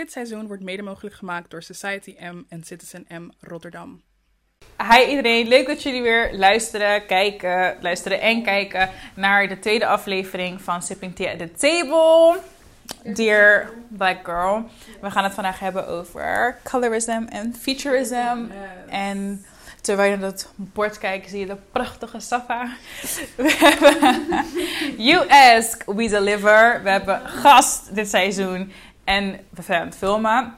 [0.00, 4.02] Dit seizoen wordt mede mogelijk gemaakt door Society M en Citizen M Rotterdam.
[4.90, 10.60] Hi iedereen, leuk dat jullie weer luisteren, kijken, luisteren en kijken naar de tweede aflevering
[10.60, 12.40] van Sipping Tea at the Table.
[13.14, 14.64] Dear Black Girl.
[15.00, 18.46] We gaan het vandaag hebben over colorism en futurism.
[18.88, 19.44] En
[19.80, 22.68] terwijl je naar het bord kijkt, zie je de prachtige Safa.
[23.36, 24.26] We hebben
[25.08, 26.80] You Ask, We Deliver.
[26.82, 28.72] We hebben gast dit seizoen.
[29.04, 30.54] En we zijn aan het filmen.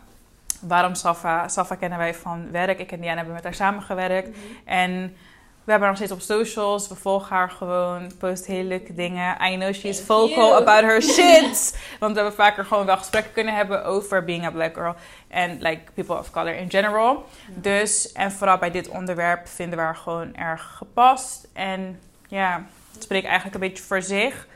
[0.60, 1.48] Waarom Safa?
[1.48, 2.78] Safa kennen wij van werk.
[2.78, 4.36] Ik en Diana hebben met haar samengewerkt.
[4.64, 5.16] En
[5.64, 6.88] we hebben haar nog steeds op socials.
[6.88, 8.12] We volgen haar gewoon.
[8.18, 9.52] Post hele leuke dingen.
[9.52, 11.78] I know she is vocal about her shit.
[11.98, 14.94] Want we hebben vaker gewoon wel gesprekken kunnen hebben over being a black girl.
[15.28, 17.24] En like people of color in general.
[17.48, 21.48] Dus, en vooral bij dit onderwerp vinden we haar gewoon erg gepast.
[21.52, 24.46] En ja, het spreekt eigenlijk een beetje voor zich.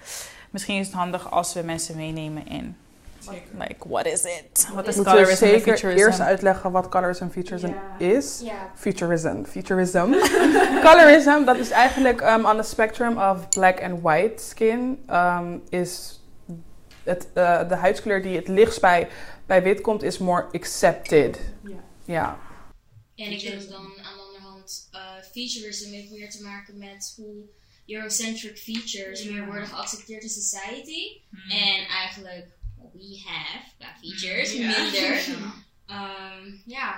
[0.51, 2.77] Misschien is het handig als we mensen meenemen in.
[3.59, 4.69] Like, what is it?
[4.75, 5.99] Wat is Moeten we colorism en zeker futurism?
[5.99, 8.43] eerst uitleggen wat colorism en futurism is?
[8.75, 9.45] Futurism.
[9.45, 10.13] Futurism.
[10.89, 15.05] colorism, dat is eigenlijk um, on the spectrum of black and white skin.
[15.11, 16.21] um, is
[17.05, 19.09] het, eh, de huidskleur die het lichtst bij,
[19.47, 21.39] bij wit komt, is more accepted.
[22.05, 22.39] Ja.
[23.15, 25.01] En ik denk dan aan de andere hand, eh
[25.33, 27.45] featurism heeft meer te maken met hoe
[27.87, 31.21] Eurocentric features meer worden geaccepteerd in society.
[31.49, 32.47] En eigenlijk,
[32.93, 35.19] we have qua features, minder.
[35.87, 36.95] Ehm, ja.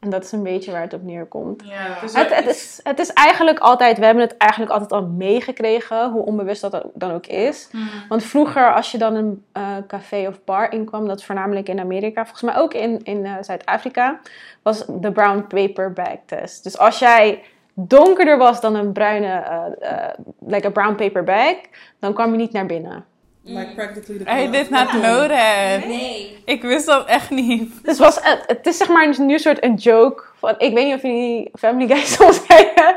[0.00, 1.62] En dat is een beetje waar het op neerkomt.
[1.64, 1.98] Ja.
[2.00, 6.24] Het, het, is, het is eigenlijk altijd, we hebben het eigenlijk altijd al meegekregen, hoe
[6.24, 7.70] onbewust dat dan ook is.
[8.08, 11.80] Want vroeger, als je dan een eh, café of bar inkwam, dat is voornamelijk in
[11.80, 14.20] Amerika, volgens mij ook in, in eh, Zuid-Afrika,
[14.62, 16.64] was de brown paper bag test.
[16.64, 17.42] Dus als jij
[17.74, 20.14] donkerder was dan een bruine, eh, eh,
[20.46, 21.56] like a brown paper bag,
[21.98, 23.04] dan kwam je niet naar binnen.
[23.44, 25.86] Like practically the I did not know that.
[25.86, 26.42] Nee.
[26.44, 27.84] Ik wist dat echt niet.
[27.84, 30.24] Dus was, het, het is zeg maar nu een soort een joke.
[30.34, 32.96] Van, ik weet niet of jullie Family Guy soms kijken.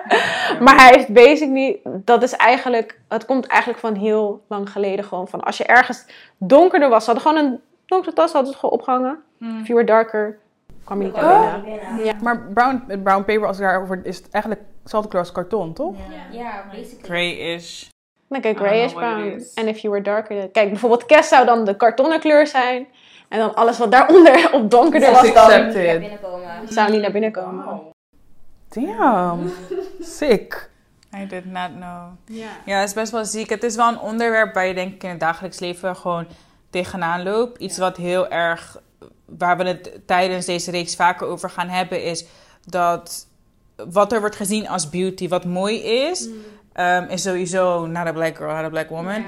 [0.59, 1.79] Maar hij heeft basically...
[1.83, 2.99] Dat is eigenlijk...
[3.07, 5.27] Het komt eigenlijk van heel lang geleden gewoon.
[5.27, 6.05] Van als je ergens
[6.37, 7.05] donkerder was.
[7.05, 8.31] Ze hadden gewoon een donkere tas.
[8.31, 9.17] Hadden ze gewoon opgehangen.
[9.39, 10.37] If you were darker,
[10.83, 12.05] kwam je niet naar binnen.
[12.05, 12.13] Ja.
[12.21, 15.95] Maar brown, brown paper, als het daarover is het eigenlijk hetzelfde kleur als karton, toch?
[16.31, 17.03] Ja, basically.
[17.03, 17.93] Grayish.
[18.27, 19.43] Like a know grayish brown.
[19.55, 20.35] En if you were darker...
[20.35, 22.87] dan- Kijk, bijvoorbeeld kerst zou dan de kartonnen kleur zijn.
[23.29, 25.43] En dan alles wat daaronder op donkerder was dan...
[25.43, 25.99] Accepted.
[25.99, 26.67] binnenkomen.
[26.69, 27.81] Zou niet naar binnen komen.
[28.69, 29.51] Damn.
[29.99, 30.69] Sick.
[31.17, 32.07] I did not know.
[32.65, 33.49] Ja, het is best wel ziek.
[33.49, 36.27] Het is wel een onderwerp waar je denk ik in het dagelijks leven gewoon
[36.69, 37.59] tegenaan loopt.
[37.61, 38.81] Iets wat heel erg,
[39.25, 42.25] waar we het tijdens deze reeks vaker over gaan hebben, is
[42.65, 43.27] dat
[43.89, 46.29] wat er wordt gezien als beauty, wat mooi is,
[46.75, 49.25] ehm, is sowieso not a black girl, not a black woman.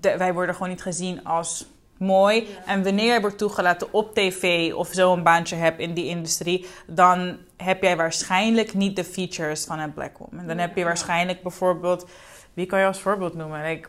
[0.00, 1.66] De- wij worden gewoon niet gezien als
[1.98, 2.48] mooi.
[2.66, 6.66] En wanneer je wordt toegelaten op tv of zo een baantje hebt in die industrie,
[6.86, 10.46] dan heb jij waarschijnlijk niet de features van een black woman.
[10.46, 12.06] Dan heb je waarschijnlijk bijvoorbeeld,
[12.54, 13.62] wie kan je als voorbeeld noemen?
[13.68, 13.88] Like,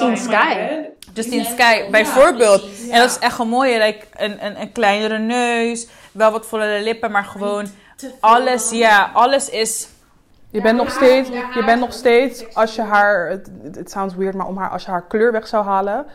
[0.00, 0.54] In Sky.
[1.14, 2.62] Justine Sky, ja, bijvoorbeeld.
[2.90, 6.82] En dat is echt een mooie, like, een, een, een kleinere neus, wel wat vollere
[6.82, 7.66] lippen, maar gewoon
[8.20, 9.88] alles, ja, alles is...
[10.56, 14.34] Je bent nog steeds, je bent nog steeds, als je haar, het, het sounds weird,
[14.34, 16.06] maar om haar, als je haar kleur weg zou halen.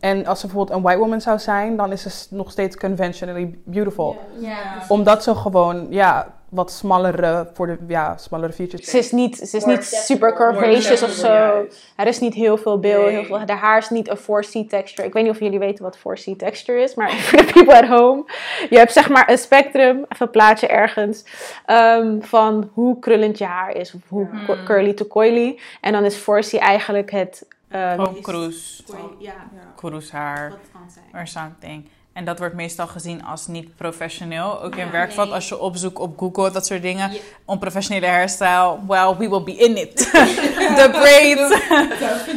[0.00, 3.58] En als ze bijvoorbeeld een white woman zou zijn, dan is ze nog steeds conventionally
[3.64, 4.16] beautiful.
[4.38, 4.56] Ja.
[4.88, 8.90] Omdat ze gewoon, ja, wat smallere, voor de, ja, smallere features.
[8.90, 11.26] Ze is niet, ze is More niet super curvaceous of zo.
[11.26, 11.92] juist.
[11.96, 12.92] Er is niet heel veel Nee.
[13.08, 15.06] heel veel, de haar is niet een 4C texture.
[15.08, 17.86] Ik weet niet of jullie weten wat 4C texture is, maar for the people at
[17.88, 18.24] home.
[18.70, 21.24] Je hebt zeg maar een spectrum, even een plaatje ergens,
[21.66, 23.94] ehm, van hoe krullend je haar is.
[23.94, 24.28] Of hoe
[24.64, 25.58] curly to coily.
[25.80, 27.46] En dan is 4C eigenlijk het...
[27.70, 28.82] Gewoon cruise,
[29.18, 29.34] ja,
[29.76, 31.22] cruise haar, wat kan zijn.
[31.22, 31.88] or something.
[32.12, 34.62] En dat wordt meestal gezien als niet professioneel.
[34.62, 35.34] Ook in Ja, werkveld, nee.
[35.34, 37.12] als je opzoekt op Google, dat soort dingen.
[37.12, 37.18] Ja.
[37.44, 39.96] Onprofessionele hairstyle, well, we will be in it.
[40.80, 41.48] the braids,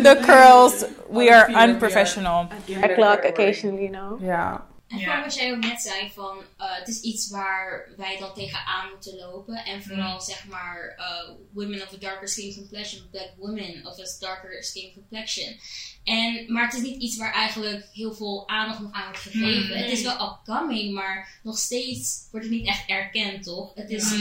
[0.03, 2.47] the curls, we are unprofessional.
[2.79, 4.23] Hairclock occasionally, you know.
[4.23, 4.66] Ja.
[4.88, 8.34] En gewoon wat jij ook net zei, van eh, het is iets waar wij dan
[8.34, 9.55] tegenaan moeten lopen.
[9.55, 14.20] En vooral zeg maar eh, women of a darker skin complexion, black women of a
[14.20, 15.59] darker skin complexion.
[16.05, 19.78] En, maar het is niet iets waar eigenlijk heel veel aandacht nog aan wordt gegeven.
[19.78, 23.73] Het is wel upcoming, maar nog steeds wordt het niet echt erkend, toch?
[23.75, 24.11] Het is,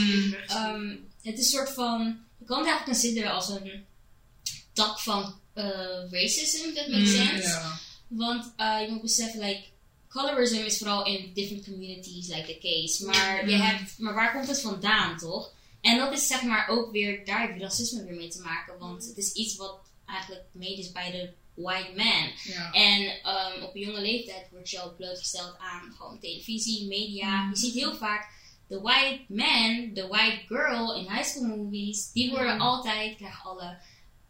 [0.47, 3.85] ehm, het is een soort van, je kan het eigenlijk consideren als een
[4.73, 7.61] tak van eh, racism, if that makes sense.
[8.07, 9.63] Want uh, je moet beseffen, like,
[10.09, 13.05] colorism is vooral in different communities, like the case.
[13.05, 15.53] Maar, je hebt, maar waar komt het vandaan, toch?
[15.81, 18.79] En dat is zeg maar ook weer, daar heb je racisme weer mee te maken.
[18.79, 22.31] Want het is iets wat eigenlijk mede is bij de white man.
[22.43, 22.71] Ja.
[22.71, 27.49] En um, op een jonge leeftijd wordt je al blootgesteld aan gewoon televisie, media.
[27.49, 28.29] Je ziet heel vaak
[28.67, 33.77] de white man, de white girl in high school movies, die worden altijd, krijgen alle,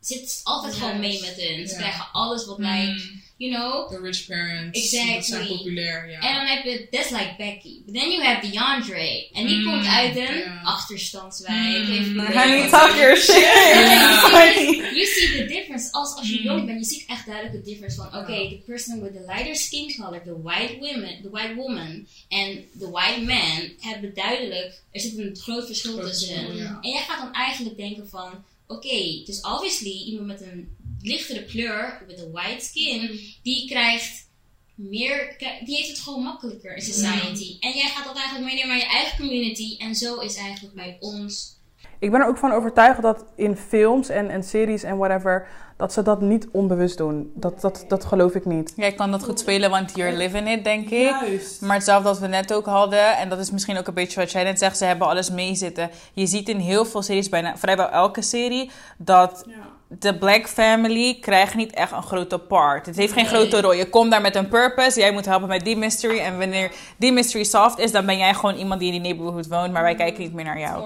[0.07, 1.67] zit altijd gewoon mee met hun.
[1.67, 1.79] Ze Ja.
[1.79, 3.89] krijgen alles wat lijkt, Mm, you know.
[3.91, 4.79] The rich parents.
[4.83, 5.13] Exactly.
[5.15, 6.19] Dat zijn populair, ja.
[6.19, 7.81] En dan heb je, that's like Becky.
[7.85, 9.29] But then you have DeAndre.
[9.33, 11.87] En die Mm, komt uit een achterstandswijk.
[11.87, 12.19] Mm.
[12.19, 13.35] Honey, talk your shit.
[14.95, 15.91] You see the difference.
[15.91, 16.43] Als, als je Mm.
[16.45, 19.55] jong bent, je ziet echt duidelijk de difference van, oké, the person with the lighter
[19.55, 24.99] skin color, the white woman, the white woman en the white man hebben duidelijk, er
[24.99, 26.35] zit een groot verschil tussen.
[26.81, 32.03] En jij gaat dan eigenlijk denken van, oké, dus obviously iemand met een lichtere kleur,
[32.07, 34.27] with a white skin, die krijgt
[34.75, 35.35] meer,
[35.65, 37.57] die heeft het gewoon makkelijker in society.
[37.59, 39.77] En jij gaat dat eigenlijk meenemen naar je eigen community.
[39.77, 41.55] En zo is eigenlijk bij ons
[41.99, 45.47] Ik ben er ook van overtuigd dat in films en, en series en whatever,
[45.77, 47.31] dat ze dat niet onbewust doen.
[47.35, 48.73] Dat, dat, dat geloof ik niet.
[48.75, 51.15] Jij kan dat goed spelen, want you're living it, denk ik.
[51.21, 51.61] Juist.
[51.61, 54.31] Maar hetzelfde wat we net ook hadden, en dat is misschien ook een beetje wat
[54.31, 55.89] jij net zegt, ze hebben alles meezitten.
[56.13, 59.53] Je ziet in heel veel series, bijna vrijwel elke serie, dat Ja.
[59.87, 62.85] De Black Family krijgt niet echt een grote part.
[62.85, 63.73] Het heeft geen grote rol.
[63.73, 66.17] Je komt daar met een purpose, jij moet helpen met die mystery.
[66.19, 69.47] En wanneer die mystery solved is, dan ben jij gewoon iemand die in die neighborhood
[69.47, 70.83] woont, maar wij kijken niet meer naar jou.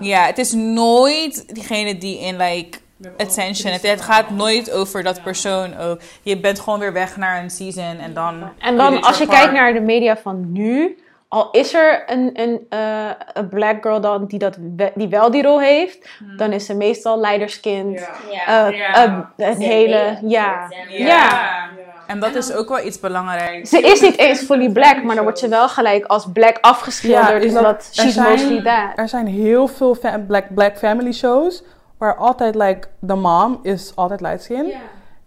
[0.00, 2.78] Ja, het is nooit diegene die in like
[3.16, 3.72] attention.
[3.72, 6.00] Het, het gaat nooit over dat persoon ook.
[6.22, 8.50] Je bent gewoon weer weg naar een season en dan.
[8.58, 12.66] En dan als je kijkt naar de media van nu, al is er een, een,
[12.68, 14.56] eh, een black girl dan die, dat
[14.94, 18.08] die wel die rol heeft, dan is ze meestal leiderskind.
[18.30, 18.68] Ja.
[18.68, 19.32] Eh, Ja.
[19.36, 20.68] een hele, ja.
[20.88, 21.66] Ja.
[22.06, 23.70] En dat is ook wel iets belangrijks.
[23.70, 27.44] Ze is niet eens fully black, maar dan wordt ze wel gelijk als black afgeschilderd,
[27.44, 28.90] is omdat er she's zijn- mostly that.
[28.96, 29.96] Er zijn heel veel
[30.26, 31.62] black, black family shows
[31.98, 34.72] waar altijd like the mom is altijd light skin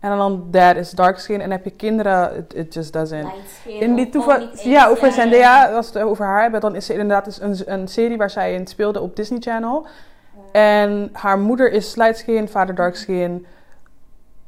[0.01, 3.27] en dan dad is dark skin en heb je kinderen it, it just doesn't.
[3.65, 6.91] In die toeval, ja, over Zendaya, als we het over haar hebben, dan is ze
[6.91, 9.87] inderdaad dus een, een serie waar zij in speelde op Disney Channel.
[10.51, 13.45] En haar moeder is light skin, vader dark skin.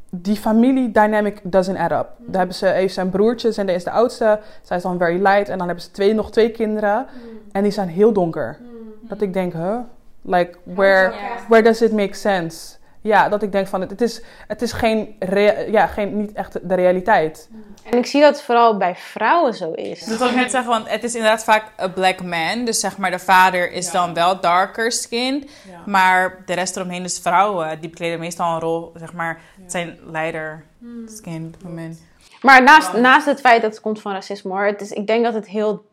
[0.10, 2.08] Die familie dynamic doesn't add up.
[2.18, 4.40] Daar hebben ze, heeft zijn broertjes en is de oudste.
[4.62, 7.06] Zij is dan very light en dan hebben ze twee, nog twee kinderen.
[7.52, 8.58] En die zijn heel donker.
[9.02, 9.78] Dat ik denk, huh?
[10.22, 11.14] Like, where,
[11.48, 12.76] where does it make sense?
[13.04, 16.32] Ja, dat ik denk van, het, het, is, het is geen, rea- ja, geen, niet
[16.34, 17.50] echt de realiteit.
[17.90, 20.06] En ik zie dat het vooral bij vrouwen zo is.
[20.06, 22.66] Dat wil ik net zeggen, want het is inderdaad vaak een black man.
[22.66, 23.92] Dus zeg maar, de vader is Ja.
[23.92, 25.50] dan wel darker skinned.
[25.70, 25.82] Ja.
[25.86, 27.80] Maar de rest eromheen is vrouwen.
[27.80, 30.64] Die bekleden meestal een rol, zeg maar, het zijn leider
[31.06, 31.98] skinned women.
[32.42, 35.24] Maar naast, naast het feit dat het komt van racisme hoor, het is, ik denk
[35.24, 35.86] dat het heel,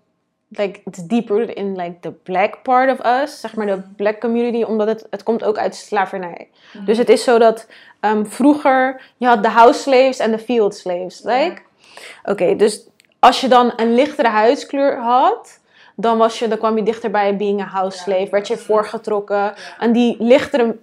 [0.50, 3.82] like, het is deep rooted in like the black part of us, zeg maar de
[3.96, 6.48] black community, omdat het, het komt ook uit slavernij.
[6.84, 7.66] Dus het is zo dat
[8.00, 11.62] ehm, vroeger, je had de house slaves en de field slaves, like.
[12.24, 12.88] Oké, dus
[13.18, 15.59] als je dan een lichtere huidskleur had,
[15.96, 19.54] dan, was je, dan kwam je dichter bij being a house slave, werd je voorgetrokken.
[19.78, 20.76] En die lichtere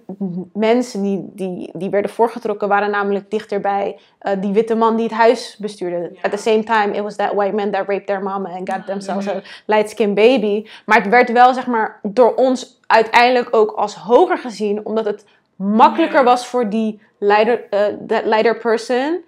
[0.52, 5.04] mensen die, die, die werden voorgetrokken, waren namelijk dichter bij eh, die witte man die
[5.04, 6.16] het huis bestuurde.
[6.22, 8.86] At the same time, it was that white man that raped their mama and got
[8.86, 10.66] themselves a light-skinned baby.
[10.86, 15.24] Maar het werd wel, zeg maar, door ons uiteindelijk ook als hoger gezien, omdat het
[15.56, 19.20] makkelijker was voor die leider, eh, that leider person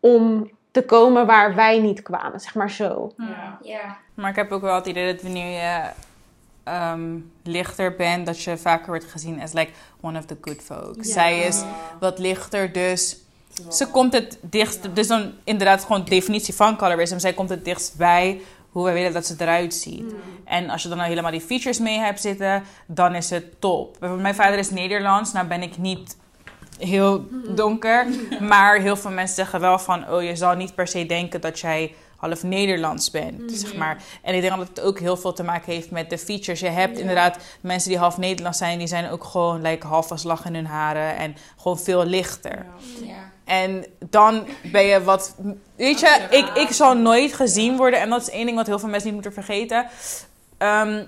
[0.00, 3.12] om te komen waar wij niet kwamen, zeg maar zo.
[3.16, 3.58] Ja.
[3.62, 3.96] Ja.
[4.14, 5.90] Maar ik heb ook wel het idee dat wanneer je
[6.64, 9.70] ehm, lichter bent, dat je vaker wordt gezien als like
[10.00, 11.12] one of the good folks.
[11.12, 11.62] Zij is
[12.00, 13.16] wat lichter, dus
[13.70, 17.18] ze komt het dichtst, dus dan inderdaad gewoon de definitie van colorism.
[17.18, 20.14] Zij komt het dichtst bij hoe wij willen dat ze eruit ziet.
[20.44, 23.96] En als je dan nou helemaal die features mee hebt zitten, dan is het top.
[24.00, 26.16] Mijn vader is Nederlands, nou ben ik niet
[26.78, 28.06] heel donker.
[28.40, 31.60] Maar heel veel mensen zeggen wel van, oh je zal niet per se denken dat
[31.60, 34.02] jij half Nederlands bent, zeg maar.
[34.22, 36.60] En ik denk dat het ook heel veel te maken heeft met de features.
[36.60, 40.22] Je hebt inderdaad mensen die half Nederlands zijn, die zijn ook gewoon like, half als
[40.22, 42.66] lach in hun haren en gewoon veel lichter.
[43.04, 43.30] Ja.
[43.44, 45.36] En dan ben je wat.
[45.76, 48.00] Weet je, ik, ik zal nooit gezien worden.
[48.00, 49.86] En dat is één ding wat heel veel mensen niet moeten vergeten.
[50.58, 51.04] Ehm,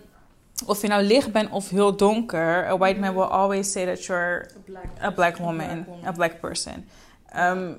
[0.67, 2.67] of je nou licht bent of heel donker.
[2.67, 4.47] A white man will always say that you're
[5.03, 6.89] a black woman, a black person.
[7.29, 7.73] Ehm,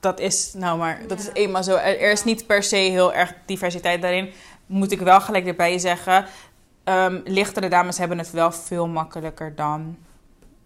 [0.00, 1.76] dat is nou maar, dat is eenmaal zo.
[1.76, 4.30] Er er is niet per se heel erg diversiteit daarin.
[4.66, 6.26] Moet ik wel gelijk erbij zeggen.
[6.84, 9.96] Ehm, lichtere dames hebben het wel veel makkelijker dan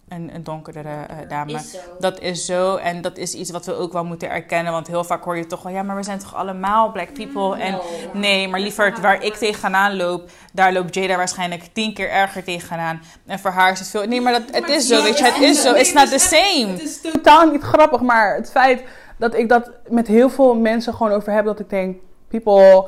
[0.09, 1.53] een, een donkerdere eh, dame.
[1.53, 1.77] Is zo.
[1.99, 4.71] Dat is zo en dat is iets wat we ook wel moeten erkennen.
[4.71, 7.57] Want heel vaak hoor je toch wel, ja, maar we zijn toch allemaal black people.
[7.61, 7.81] En No.
[8.13, 13.01] nee, maar liever waar ik tegenaan loop, daar loopt Jada waarschijnlijk tien keer erger tegenaan.
[13.25, 14.03] En voor haar is het veel.
[14.03, 15.73] Nee, maar dat, het is zo, weet je, het is zo.
[15.73, 16.67] It's not the same.
[16.71, 18.83] Het is totaal niet grappig, maar het feit
[19.17, 21.45] dat ik dat met heel veel mensen gewoon over heb.
[21.45, 21.97] Dat ik denk,
[22.27, 22.87] people,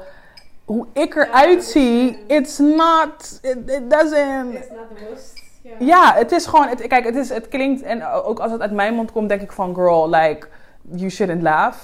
[0.66, 4.54] hoe ik eruit zie, it's not, it, it doesn't...
[4.54, 5.41] It's not the most.
[5.62, 5.72] Ja.
[5.80, 8.72] Ja, het is gewoon, het, kijk, het, is, het klinkt, en ook als het uit
[8.72, 10.48] mijn mond komt, denk ik van, girl, like,
[10.82, 11.78] you shouldn't laugh.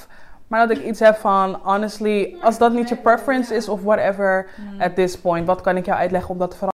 [0.48, 4.50] Maar dat ik iets heb van, honestly, als dat niet je preference is of whatever,
[4.80, 6.77] at this point, wat kan ik jou uitleggen om dat te veranderen?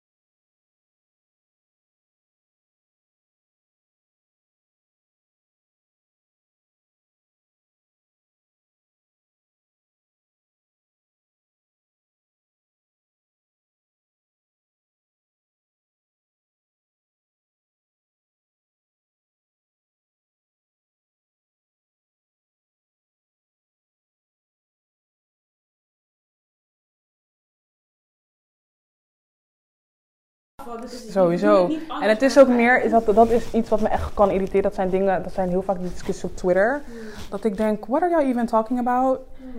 [31.10, 31.70] Sowieso.
[32.00, 34.62] En het is ook meer, is dat, dat is iets wat me echt kan irriteren.
[34.62, 36.82] Dat zijn dingen, dat zijn heel vaak die discussies op Twitter.
[37.30, 39.18] Dat ik denk, what are you even talking about?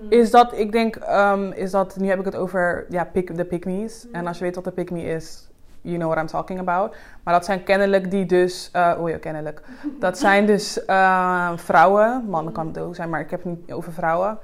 [0.10, 3.46] Is dat, ik denk, ehm, is dat, nu heb ik het over, ja, pick, de
[3.46, 4.08] pick-me's.
[4.12, 5.48] En als je weet wat de pick-me is,
[5.82, 6.96] you know what I'm talking about.
[7.24, 9.62] Maar dat zijn kennelijk die dus, eh oh ja, kennelijk.
[10.00, 13.72] Dat zijn dus eh, vrouwen, mannen kan het ook zijn, maar ik heb het niet
[13.72, 14.38] over vrouwen.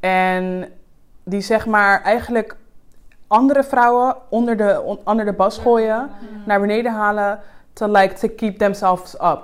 [0.00, 0.68] En
[1.24, 2.56] die zeg maar eigenlijk
[3.30, 6.10] andere vrouwen onder de, on- onder de bas gooien,
[6.46, 7.40] naar beneden halen,
[7.72, 9.42] to like to keep themselves up.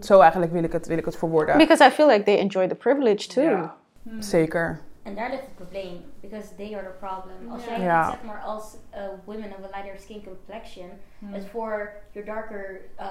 [0.00, 1.56] Zo eigenlijk wil ik het, wil ik het verwoorden.
[1.58, 3.42] Because I feel like they enjoy the privilege too.
[3.50, 3.74] Ja.
[4.18, 4.80] Zeker.
[5.02, 7.52] En daar ligt het probleem, because they are the problem.
[7.52, 8.10] Als jij Ja.
[8.10, 10.86] zeg maar als uh, women of a lighter skin complexion,
[11.24, 13.04] het voor your darker uh,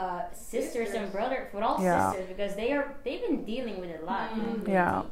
[0.49, 2.09] sisters and brothers, vooral Ja.
[2.09, 4.65] sisters, because they are they've been dealing with a lot.
[4.67, 5.03] Ja.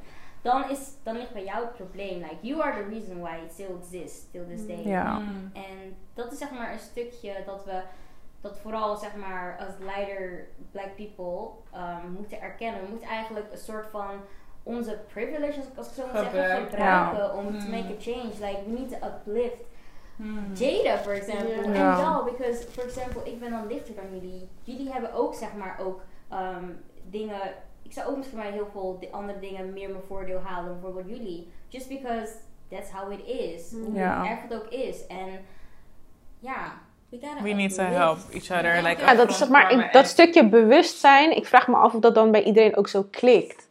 [0.47, 2.17] Dan is dan ligt bij jou het probleem.
[2.17, 4.87] Like you are the reason why it still exists till this day.
[4.87, 5.21] Ja.
[5.53, 7.81] En dat is zeg maar een stukje dat we,
[8.41, 12.81] dat vooral zeg maar als leider black people um, moeten erkennen.
[12.81, 14.11] We moeten eigenlijk een soort van
[14.63, 17.33] onze privilege, als ik, als ik zo moet zeggen, Gebruiken.
[17.35, 17.59] om Mm.
[17.59, 18.31] to make a change.
[18.39, 19.61] Like we need to uplift
[20.53, 21.53] Jada, for example.
[21.53, 24.49] En wel, because, for example, ik ben dan lichter dan jullie.
[24.63, 26.01] Jullie hebben ook, zeg maar, ook
[26.33, 27.41] um, dingen.
[27.87, 31.17] Ik zou ook misschien maar heel veel andere dingen meer mijn voordeel halen dan bijvoorbeeld
[31.17, 31.47] jullie.
[31.67, 32.31] Just because
[32.69, 33.71] that's how it is.
[33.71, 34.25] Hoe Ja.
[34.29, 35.07] erg het ook is.
[35.07, 35.27] En
[36.39, 36.73] ja,
[37.09, 38.83] we gotta We need to help each other.
[38.83, 42.01] Like, Ja, dat is zeg maar, ik, dat stukje bewustzijn, ik vraag me af of
[42.01, 43.67] dat dan bij iedereen ook zo klikt.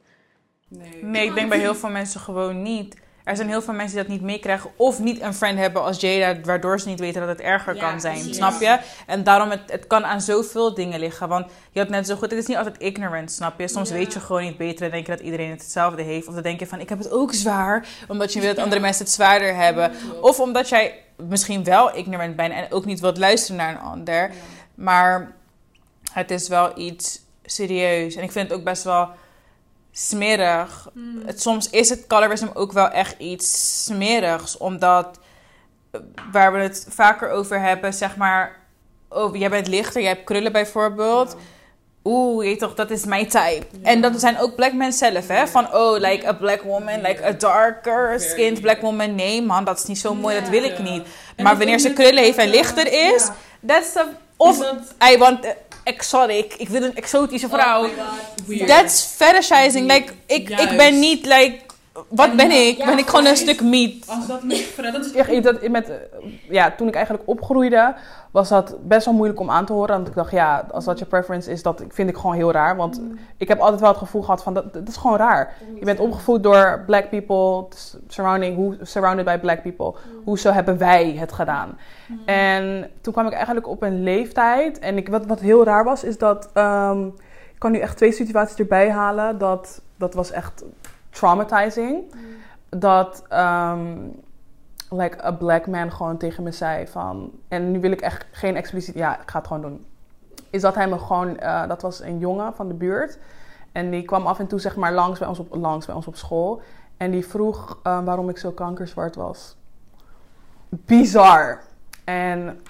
[0.69, 1.05] Nee.
[1.05, 2.97] Nee, ik denk bij heel veel mensen gewoon niet.
[3.27, 6.01] Er zijn heel veel mensen die dat niet meekrijgen of niet een friend hebben als
[6.01, 8.15] Jada, waardoor ze niet weten dat het erger Ja, kan zijn.
[8.15, 8.37] precies.
[8.37, 8.79] Snap je?
[9.07, 11.29] En daarom, het, het kan aan zoveel dingen liggen.
[11.29, 13.69] Want je had net zo goed, het is niet altijd ignorant, snap je?
[13.69, 16.29] Soms weet je gewoon niet beter en denk je dat iedereen het hetzelfde heeft.
[16.29, 18.81] Of dan denk je van, ik heb het ook zwaar, omdat je wil dat andere
[18.81, 19.93] mensen het zwaarder hebben.
[20.21, 24.31] Of omdat jij misschien wel ignorant bent en ook niet wilt luisteren naar een ander.
[24.75, 25.33] Maar
[26.13, 28.15] het is wel iets serieus.
[28.15, 29.09] En ik vind het ook best wel
[29.99, 30.89] smerig.
[31.27, 34.57] Het, soms is het colorism ook wel echt iets smerigs.
[34.57, 35.19] Omdat,
[35.91, 36.01] eh,
[36.33, 38.65] waar we het vaker over hebben, zeg maar...
[39.09, 41.37] Oh, jij bent lichter, jij hebt krullen bijvoorbeeld.
[42.05, 43.67] Oeh, je toch, dat is mijn type.
[43.83, 45.47] En dat zijn ook black men zelf, hè?
[45.47, 49.15] Van, oh, like a black woman, like a darker skinned black woman.
[49.15, 51.07] Nee, man, dat is niet zo mooi, dat wil ik niet.
[51.37, 53.29] Maar wanneer ze krullen heeft en lichter is,
[53.67, 54.09] that's a...
[54.37, 54.73] Of,
[55.13, 55.47] I want
[55.87, 56.55] exotic.
[56.55, 57.85] Ik wil een exotische vrouw.
[57.85, 57.91] Oh.
[58.47, 58.67] Weird.
[58.67, 59.93] That's fetishizing.
[59.93, 61.59] Like, ik, ik ben niet, like...
[62.09, 62.77] Wat ben ik?
[62.77, 64.09] Ja, ben ik gewoon een stuk meat?
[64.09, 65.91] Als dat met dat is Echt iets dat met,
[66.49, 67.95] ja, toen ik eigenlijk opgroeide,
[68.31, 69.95] was dat best wel moeilijk om aan te horen.
[69.95, 72.77] Want ik dacht, ja, als dat je preference is, dat vind ik gewoon heel raar.
[72.77, 73.01] Want
[73.37, 75.55] ik heb altijd wel het gevoel gehad van, dat, dat is gewoon raar.
[75.79, 77.67] Je bent opgevoed door black people,
[78.09, 79.95] surrounding, hoe, surrounded by black people.
[80.25, 81.79] Hoezo hebben wij het gedaan?
[82.25, 84.79] En toen kwam ik eigenlijk op een leeftijd.
[84.79, 86.51] En ik, wat, wat heel raar was, is dat...
[86.53, 87.07] ehm,
[87.57, 89.39] ik kan nu echt twee situaties erbij halen.
[89.39, 90.65] Dat, dat was echt
[91.17, 92.15] traumatizing.
[92.69, 93.23] Dat...
[93.29, 93.97] ehm,
[94.91, 97.31] like a black man gewoon tegen me zei van...
[97.49, 98.95] En nu wil ik echt geen expliciet...
[98.95, 99.87] Ja, ik ga het gewoon doen.
[100.51, 101.39] Is dat hij me gewoon...
[101.39, 103.19] eh, dat was een jongen van de buurt.
[103.73, 106.07] En die kwam af en toe zeg maar langs bij ons op, langs bij ons
[106.07, 106.63] op school.
[106.97, 109.57] En die vroeg eh, waarom ik zo kankerzwart was.
[110.69, 111.63] Bizar.
[112.05, 112.61] En...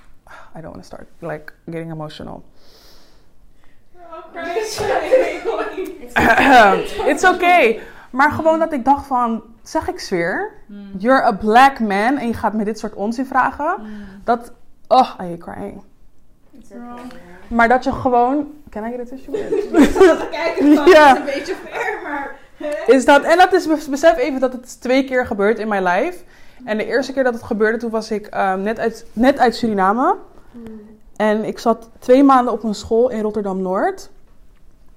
[0.56, 2.42] I don't want to start like getting emotional.
[7.10, 7.80] It's okay.
[8.16, 10.52] Maar gewoon dat ik dacht van, zeg ik zweer,
[10.98, 13.76] you're a black man en je gaat me dit soort onzin vragen.
[14.24, 14.52] Dat,
[14.88, 15.82] oh, I hate crying.
[16.70, 16.96] Okay,
[17.48, 19.32] Maar dat je gewoon, can I get a tissue?
[20.30, 21.12] kijken van, Ja.
[21.12, 22.36] is een beetje ver, maar...
[22.86, 26.18] is dat, en dat is, besef even dat het twee keer gebeurt in mijn life.
[26.64, 29.56] En de eerste keer dat het gebeurde, toen was ik ehm, net, uit, net uit
[29.56, 30.16] Suriname.
[31.16, 34.10] En ik zat twee maanden op een school in Rotterdam-Noord.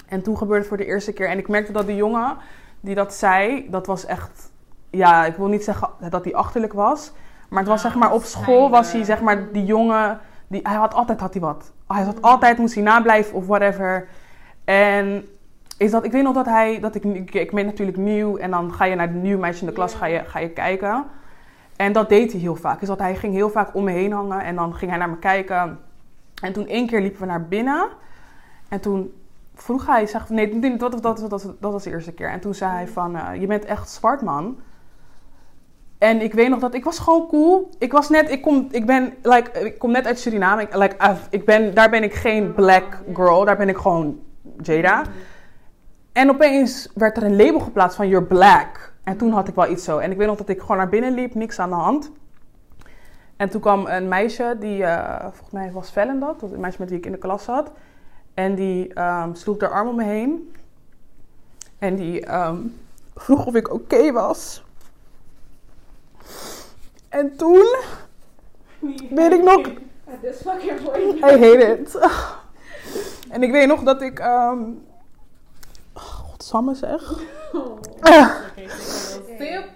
[0.08, 1.30] En toen gebeurde het voor de eerste keer.
[1.30, 2.38] En ik merkte dat die jongen
[2.80, 4.52] die dat zei, dat was echt...
[4.90, 7.12] Ja, ik wil niet zeggen dat hij achterlijk was.
[7.50, 10.20] Maar het was zeg maar op school was hij zeg maar die jongen...
[10.48, 11.72] Die, hij had altijd had hij wat.
[11.88, 14.08] Hij had altijd, moest hij nablijven of whatever.
[14.64, 15.28] En
[15.78, 18.52] is dat, ik weet nog dat hij, dat ik, ik, ik ben natuurlijk nieuw en
[18.52, 21.06] dan ga je naar de nieuwe meisje in de klas, ga je, ga je kijken.
[21.76, 22.82] En dat deed hij heel vaak.
[22.82, 25.10] Is dat hij ging heel vaak om me heen hangen en dan ging hij naar
[25.10, 25.80] me kijken.
[26.42, 27.88] En toen één keer liepen we naar binnen
[28.70, 29.14] en toen
[29.62, 31.28] vroeg hij, zeg, nee, dat, dat,
[31.60, 32.30] dat, was de eerste keer.
[32.30, 34.60] En toen zei hij van, eh, je bent echt zwart man.
[35.98, 37.70] En ik weet nog dat ik was gewoon cool.
[37.78, 40.62] Ik was net, ik kom, ik ben, like, ik kom net uit Suriname.
[40.62, 43.46] Ik, like, ik ben, daar ben ik geen black girl.
[43.46, 44.20] Daar ben ik gewoon
[44.62, 45.04] Jada.
[46.12, 48.94] En opeens werd er een label geplaatst van you're black.
[49.04, 49.98] En toen had ik wel iets zo.
[49.98, 52.12] En ik weet nog dat ik gewoon naar binnen liep, niks aan de hand.
[53.38, 56.42] En toen kwam een meisje, die eh, volgens mij was Vellen dat.
[56.42, 57.72] Een meisje met wie ik in de klas zat.
[58.34, 60.56] En die ehm, sloeg haar arm om me heen.
[61.80, 62.58] En die ehm,
[63.16, 64.64] vroeg of ik oké was.
[67.10, 67.76] En toen
[69.10, 69.68] weet ik nog.
[71.16, 71.98] I hate it.
[73.30, 74.20] En ik weet nog dat ik.
[74.20, 74.62] ehm
[75.94, 77.20] Godsamme zeg.
[79.38, 79.70] Sip.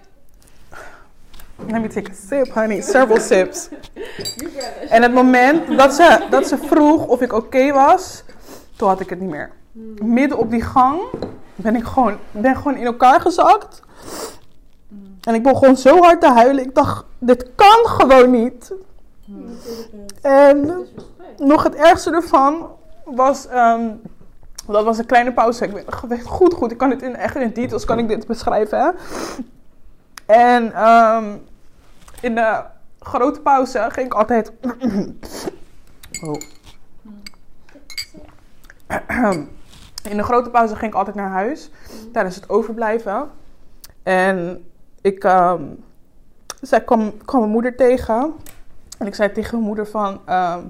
[1.68, 2.80] Let me take a sip, honey.
[2.80, 3.68] Several sips.
[4.88, 8.24] En het moment dat ze, dat ze vroeg of ik oké was,
[8.84, 9.50] toen had ik het niet meer.
[10.02, 11.00] Midden op die gang
[11.54, 13.82] ben ik gewoon, ben gewoon in elkaar gezakt.
[15.20, 16.64] En ik begon zo hard te huilen.
[16.64, 18.72] Ik dacht, dit kan gewoon niet.
[20.22, 20.86] En
[21.38, 22.66] nog het ergste ervan
[23.04, 23.90] was, ehm,
[24.66, 25.64] dat was een kleine pauze.
[25.64, 28.08] Ik weet, ik weet goed, goed, ik kan het in, echt in details kan ik
[28.08, 28.78] dit beschrijven.
[28.78, 28.90] Hè?
[30.26, 31.36] En ehm,
[32.20, 32.62] in de
[33.00, 34.52] grote pauze ging ik altijd.
[36.26, 36.40] oh.
[40.10, 41.70] In de grote pauze ging ik altijd naar huis
[42.12, 43.30] tijdens het overblijven.
[44.02, 44.64] En
[45.00, 45.22] ik
[46.60, 48.32] zij kwam, mijn moeder tegen.
[48.98, 50.20] En ik zei tegen mijn moeder van...
[50.24, 50.60] ehm,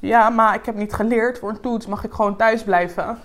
[0.00, 1.38] ja, maar ik heb niet geleerd.
[1.38, 3.18] Voor een toets mag ik gewoon thuis blijven.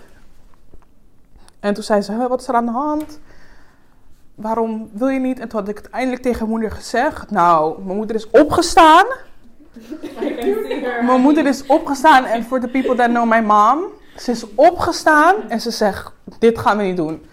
[1.60, 3.20] En toen zei ze, "Huh, wat is er aan de hand?
[4.34, 5.40] Waarom wil je niet?
[5.40, 7.30] En toen had ik het eindelijk tegen mijn moeder gezegd.
[7.30, 9.06] Nou, mijn moeder is opgestaan.
[11.06, 12.24] Mijn moeder is opgestaan.
[12.24, 13.84] En voor de people that know my mom.
[14.16, 17.26] Ze is opgestaan en ze zegt, dit gaan we niet doen.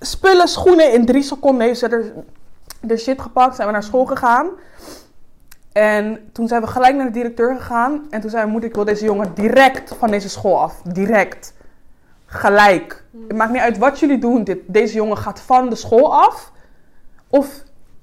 [0.00, 2.12] Spullen, schoenen, in drie seconden heeft ze er,
[2.88, 3.54] er shit gepakt.
[3.54, 4.48] Zijn we naar school gegaan.
[5.72, 8.06] En toen zijn we gelijk naar de directeur gegaan.
[8.10, 10.82] En toen zei mijn moeder, ik wil deze jongen direct van deze school af.
[10.82, 11.54] Direct.
[12.26, 13.04] Gelijk.
[13.28, 14.44] Het maakt niet uit wat jullie doen.
[14.44, 16.52] Dit, deze jongen gaat van de school af.
[17.28, 17.62] Of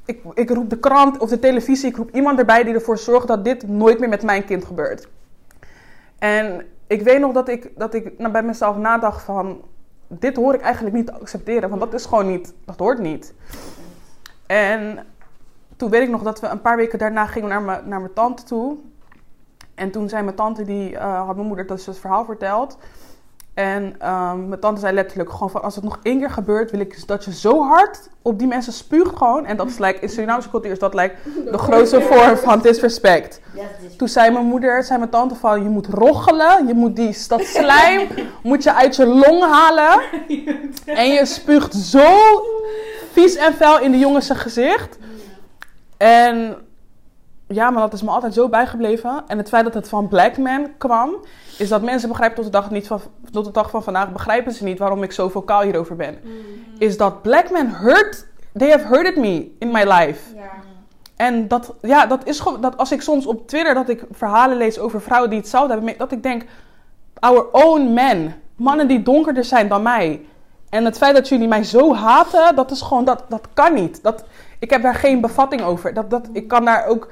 [0.10, 1.90] ik, ik roep de krant of de televisie.
[1.90, 5.08] Ik roep iemand erbij die ervoor zorgt dat dit nooit meer met mijn kind gebeurt.
[6.20, 9.62] En ik weet nog dat ik, dat ik nou, bij mezelf nadacht van...
[10.08, 11.70] Dit hoor ik eigenlijk niet te accepteren.
[11.70, 12.54] Want dat is gewoon niet...
[12.66, 13.34] Dat hoort niet.
[14.46, 15.06] En
[15.76, 18.14] toen weet ik nog dat we een paar weken daarna gingen naar mijn, naar mijn
[18.14, 18.78] tante toe.
[19.76, 22.78] En toen zei mijn tante, die eh, had mijn moeder dus het verhaal verteld.
[23.60, 26.80] En ehm, mijn tante zei letterlijk gewoon van, als het nog één keer gebeurt, wil
[26.80, 29.46] ik dat je zo hard op die mensen spuugt gewoon.
[29.46, 31.16] En dat is like, in Surinaamse cultuur is dat like,
[31.52, 33.42] de grootste vorm van disrespect.
[33.98, 37.42] Toen zei mijn moeder, zei mijn tante van, je moet roggelen, je moet die, dat
[37.42, 38.08] slijm,
[38.44, 40.02] moet je uit je long halen.
[40.86, 42.42] En je spuugt zo
[43.12, 44.98] vies en vuil in de jongens zijn gezicht.
[45.98, 46.56] En
[47.48, 49.24] ja, maar dat is me altijd zo bijgebleven.
[49.28, 51.16] En het feit dat het van Black Man kwam,
[51.60, 54.54] is dat mensen begrijpen tot de dag, niet van, tot de dag van vandaag, begrijpen
[54.54, 56.18] ze niet waarom ik zo vocaal hierover ben.
[56.78, 58.26] Is dat Black Men hurt,
[58.58, 60.36] they have hurted me in my life.
[60.36, 60.50] Ja.
[61.16, 64.58] En dat, ja, dat is gewoon, dat als ik soms op Twitter dat ik verhalen
[64.58, 66.46] lees over vrouwen die hetzelfde hebben, dat ik denk,
[67.20, 70.26] our own men, mannen die donkerder zijn dan mij.
[70.70, 74.04] En het feit dat jullie mij zo haten, dat is gewoon, dat, dat kan niet.
[74.04, 74.24] Dat,
[74.60, 75.94] ik heb daar geen bevatting over.
[75.94, 77.12] Dat, dat, ik kan daar ook,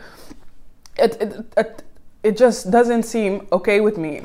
[0.95, 1.17] it,
[1.53, 1.83] it,
[2.21, 4.21] it just doesn't seem okay with me.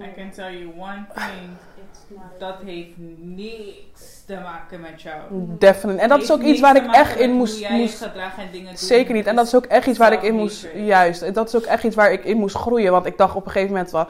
[0.00, 1.56] I can tell you one thing.
[2.38, 5.16] Dat heeft niks te maken met jou.
[5.58, 6.02] Definitely.
[6.02, 8.78] En dat is ook iets waar ik echt in moest, moest en.
[8.78, 9.26] Zeker niet.
[9.26, 10.68] En dat is ook echt iets waar ik in moest.
[10.74, 11.34] Juist.
[11.34, 12.92] Dat is ook echt iets waar ik in moest groeien.
[12.92, 14.06] Want ik dacht op een gegeven moment wel.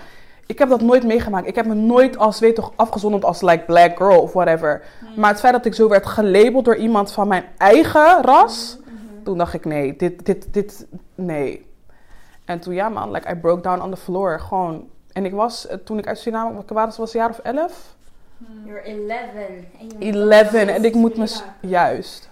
[0.46, 1.46] Ik heb dat nooit meegemaakt.
[1.46, 4.82] Ik heb me nooit als, weet toch, afgezonderd als like black girl of whatever.
[5.00, 5.08] Hmm.
[5.20, 8.78] Maar het feit dat ik zo werd gelabeld door iemand van mijn eigen ras.
[8.84, 9.24] Hmm.
[9.24, 11.66] Toen dacht ik, nee, dit, dit, dit, nee.
[12.50, 14.40] En toen, ja man, like I broke down on the floor.
[14.40, 14.88] Gewoon.
[15.12, 17.94] En ik was, eh, toen ik uit Suriname, ik was, was een jaar of elf.
[18.64, 18.98] You're 11.
[19.78, 20.52] En je moet 11.
[20.52, 22.28] En ik moet me, juist.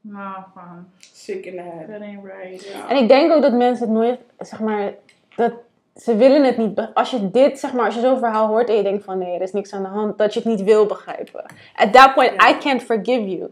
[0.00, 0.86] Nou, van.
[0.98, 1.88] Sick in the head.
[1.88, 2.72] That ain't right.
[2.88, 4.92] En ik denk ook dat mensen het nooit, zeg maar,
[5.36, 5.52] dat
[5.96, 6.90] ze willen het niet.
[6.94, 9.34] Als je dit, zeg maar, als je zo'n verhaal hoort en je denkt van nee,
[9.34, 11.44] er is niks aan de hand, dat je het niet wil begrijpen.
[11.74, 13.50] At that point, I can't forgive you.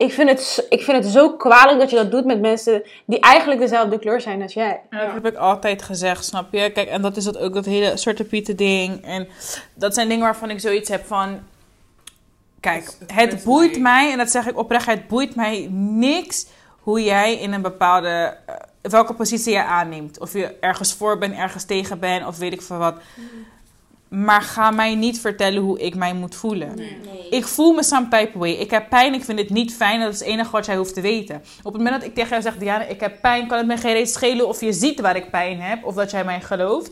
[0.00, 3.20] Ik vind, het, ik vind het zo kwalijk dat je dat doet met mensen die
[3.20, 4.80] eigenlijk dezelfde kleur zijn als jij.
[4.90, 6.70] En dat heb ik altijd gezegd, snap je?
[6.70, 9.04] Kijk, en dat is dat ook dat hele Zwarte Pieten ding.
[9.04, 9.28] En
[9.74, 11.40] dat zijn dingen waarvan ik zoiets heb van...
[12.60, 14.12] Kijk, Het- boeit mij.
[14.12, 16.46] en dat zeg ik oprecht, het boeit mij niks
[16.80, 18.36] hoe jij in een bepaalde...
[18.46, 20.18] eh, welke positie je aanneemt.
[20.20, 22.94] Of je ergens voor bent, ergens tegen bent, of weet ik veel wat.
[24.10, 26.74] Maar ga mij niet vertellen hoe ik mij moet voelen.
[26.76, 27.28] Nee.
[27.30, 28.50] Ik voel me some type way.
[28.50, 30.00] Ik heb pijn, ik vind het niet fijn.
[30.00, 31.42] Dat is het enige wat jij hoeft te weten.
[31.62, 33.76] Op het moment dat ik tegen jou zeg, Diana, ik heb pijn, kan het me
[33.76, 36.90] geen reet schelen of je ziet waar ik pijn heb of dat jij mij gelooft.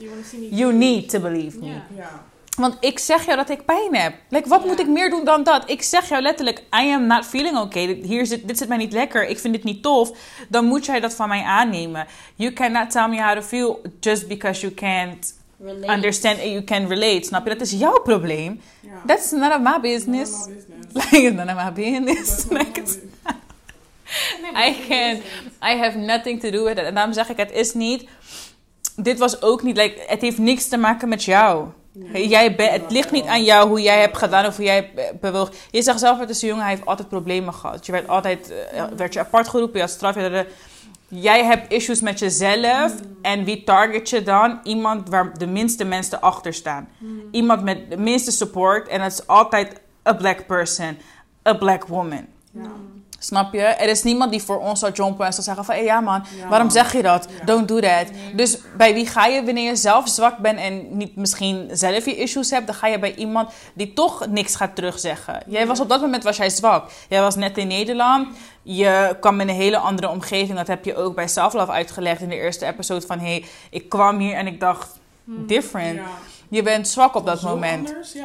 [0.50, 1.66] You need to believe me.
[1.66, 2.26] Ja.
[2.56, 4.14] Want ik zeg jou dat ik pijn heb.
[4.28, 4.66] Like, wat Ja.
[4.66, 5.70] moet ik meer doen dan dat?
[5.70, 7.98] Ik zeg jou letterlijk, I am not feeling okay.
[8.02, 9.28] Hier zit, dit zit mij niet lekker.
[9.28, 10.10] Ik vind dit niet tof.
[10.48, 12.06] Dan moet jij dat van mij aannemen.
[12.34, 15.92] You cannot tell me how to feel just because you can't Relate.
[15.92, 17.26] understand and you can relate.
[17.26, 17.50] Snap je?
[17.50, 18.60] Dat is jouw probleem.
[18.80, 18.90] Ja.
[19.06, 20.30] That's none of my business.
[20.92, 22.44] Like, it's none of my business.
[22.50, 22.96] Like, it's-.
[24.66, 25.16] I can,
[25.72, 26.84] I have nothing to do with it.
[26.84, 28.04] En daarom zeg ik, het is niet.
[28.96, 31.66] Dit was ook niet, like, het heeft niks te maken met jou.
[32.12, 35.50] Jij het ligt niet aan jou hoe jij hebt gedaan of hoe jij be- bewoog.
[35.70, 37.86] Je zegt zelf, het is een jongen, hij heeft altijd problemen gehad.
[37.86, 40.14] Je werd altijd, eh, werd je apart geroepen, je had straf.
[40.14, 40.46] je had
[41.08, 42.94] Jij hebt issues met jezelf.
[43.22, 44.60] En wie target je dan?
[44.62, 46.88] Iemand waar de minste mensen achter staan.
[47.30, 48.88] Iemand met de minste support.
[48.88, 50.98] En dat is altijd a black person.
[51.48, 52.26] A black woman.
[52.52, 52.70] Ja.
[53.20, 53.62] Snap je?
[53.62, 55.74] Er is niemand die voor ons zou jumpen en zou zeggen van...
[55.74, 57.28] Hey, ja man, Ja, waarom zeg je dat?
[57.38, 57.44] Ja.
[57.44, 58.06] Don't do that.
[58.34, 60.58] Dus bij wie ga je wanneer je zelf zwak bent...
[60.58, 62.66] en niet misschien zelf je issues hebt...
[62.66, 65.42] dan ga je bij iemand die toch niks gaat terugzeggen.
[65.46, 66.90] Jij was op dat moment was jij zwak.
[67.08, 68.28] Jij was net in Nederland.
[68.62, 70.56] Je kwam in een hele andere omgeving.
[70.58, 73.06] Dat heb je ook bij Self Love uitgelegd in de eerste episode.
[73.06, 74.98] Van hey, ik kwam hier en ik dacht...
[75.24, 75.96] Different.
[75.96, 76.04] Ja.
[76.48, 77.88] Je bent zwak op dat moment.
[77.88, 78.16] Anders.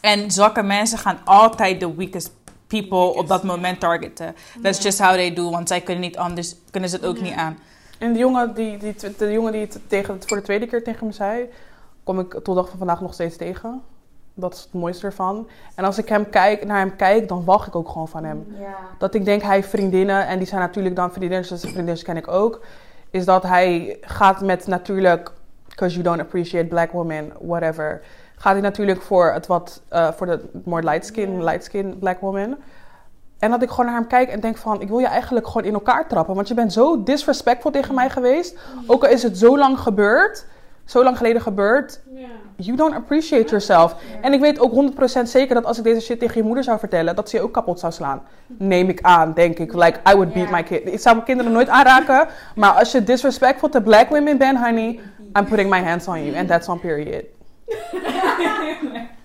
[0.00, 2.30] En zwakke mensen gaan altijd de weakest
[2.70, 4.34] people op dat moment targeten.
[4.62, 7.34] That's just how they do, want zij kunnen niet anders, kunnen ze het ook niet
[7.34, 7.58] aan.
[7.98, 11.06] En de jongen die, die, de jongen die het tegen, voor de tweede keer tegen
[11.06, 11.48] me zei,
[12.04, 13.82] kom ik tot de dag van vandaag nog steeds tegen.
[14.34, 15.48] Dat is het mooiste ervan.
[15.74, 18.56] En als ik hem kijk, naar hem kijk, dan wacht ik ook gewoon van hem.
[18.58, 18.76] Ja.
[18.98, 22.16] Dat ik denk, hij heeft vriendinnen, en die zijn natuurlijk dan vriendinnen, dus vriendinnen ken
[22.16, 22.60] ik ook.
[23.10, 25.32] Is dat hij gaat met natuurlijk,
[25.68, 28.02] because you don't appreciate black women, whatever.
[28.40, 32.20] Gaat hij natuurlijk voor het wat, eh, voor de more light skin, light skin black
[32.20, 32.56] woman.
[33.38, 35.64] En dat ik gewoon naar hem kijk en denk van, ik wil je eigenlijk gewoon
[35.64, 36.34] in elkaar trappen.
[36.34, 38.58] Want je bent zo disrespectful tegen mij geweest.
[38.86, 40.46] Ook al is het zo lang gebeurd,
[40.84, 42.00] zo lang geleden gebeurd.
[42.56, 43.94] You don't appreciate yourself.
[44.20, 46.78] En ik weet ook 100% zeker dat als ik deze shit tegen je moeder zou
[46.78, 48.22] vertellen, dat ze je ook kapot zou slaan.
[48.46, 49.72] Neem ik aan, denk ik.
[49.72, 50.86] Like, I would beat my kid.
[50.86, 52.28] Ik zou mijn kinderen nooit aanraken.
[52.54, 55.00] Maar als je disrespectful to black women bent, honey,
[55.38, 56.36] I'm putting my hands on you.
[56.36, 57.24] And that's on period.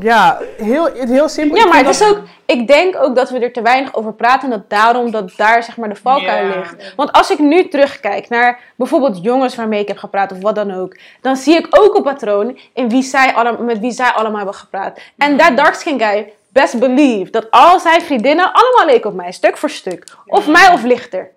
[0.00, 1.58] Ja, heel, heel simpel.
[1.58, 4.52] Ja, maar het is ook, ik denk ook dat we er te weinig over praten
[4.52, 6.94] en dat daarom dat daar zeg maar de valkuil ligt.
[6.96, 10.70] Want als ik nu terugkijk naar bijvoorbeeld jongens waarmee ik heb gepraat of wat dan
[10.70, 14.36] ook, dan zie ik ook een patroon in wie zij alle, met wie zij allemaal
[14.36, 14.98] hebben gepraat.
[15.18, 19.32] En dat dark skin guy best believe dat al zijn vriendinnen allemaal leken op mij,
[19.32, 20.04] stuk voor stuk.
[20.26, 21.30] Of mij of lichter.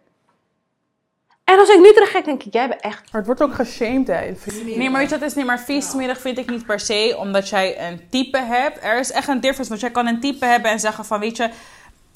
[1.48, 3.02] En als ik nu terugkijk, denk ik, jij bent echt...
[3.12, 4.36] Maar het wordt ook geshamed, hè.
[4.64, 5.34] Nee, maar weet je wat is?
[5.34, 8.84] Nee, maar viesmerig vind ik niet per se, omdat jij een type hebt.
[8.84, 11.38] Er is echt een difference, want jij kan een type hebben en zeggen van, weet
[11.38, 11.50] je,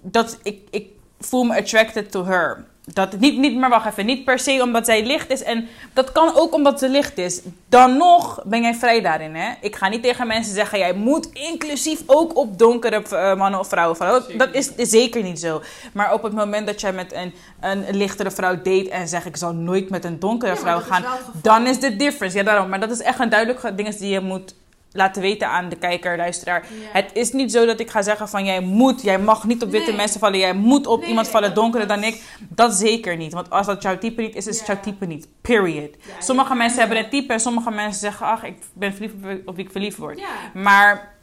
[0.02, 0.88] dat ik, ik
[1.20, 2.66] voel me attracted to her.
[2.94, 5.44] Dat niet, niet, maar wacht even, niet per se omdat zij licht is.
[5.44, 7.42] En dat kan ook omdat ze licht is.
[7.70, 9.52] Dan nog ben jij vrij daarin, hè.
[9.62, 13.68] Ik ga niet tegen mensen zeggen, jij moet inclusief ook op donkere eh, mannen of
[13.68, 14.38] vrouwen vallen.
[14.38, 15.62] Dat, is, is zeker niet zo.
[15.94, 19.38] Maar op het moment dat jij met een, een lichtere vrouw date en zegt, ik
[19.38, 21.04] zal nooit met een donkere vrouw gaan.
[21.42, 22.38] Dan is de difference.
[22.38, 22.70] Ja, daarom.
[22.70, 24.54] Maar dat is echt een duidelijk ding die je moet
[24.92, 26.66] laten weten aan de kijker, luisteraar.
[26.94, 29.72] Het is niet zo dat ik ga zeggen van jij moet, jij mag niet op
[29.72, 29.98] witte Nee.
[30.00, 32.24] mensen vallen, jij moet op Nee, iemand vallen donkerder dan ik.
[32.50, 33.34] Dat zeker niet.
[33.34, 34.74] Want als dat jouw type niet is, is het Ja.
[34.74, 35.28] jouw type niet.
[35.42, 35.90] Period.
[36.20, 39.14] Sommige mensen hebben een type en sommige mensen zeggen, ach, ik ben verliefd
[39.46, 40.22] op- wie ik verliefd word.
[40.54, 41.14] Maar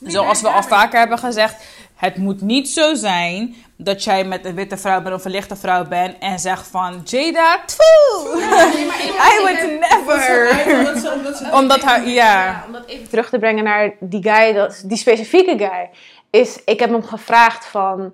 [0.00, 1.56] zoals we al vaker hebben gezegd,
[1.96, 5.56] het moet niet zo zijn dat jij met een witte vrouw bent of een lichte
[5.56, 8.34] vrouw bent en zegt van Jada, tfoe!
[8.36, 10.78] Nee, maar ik- I would never.
[10.78, 12.62] Omdat ze, omdat ze Omdat haar, ja.
[12.66, 15.90] Omdat even terug te brengen naar die guy, dat, die specifieke guy,
[16.30, 18.12] is ik heb hem gevraagd van,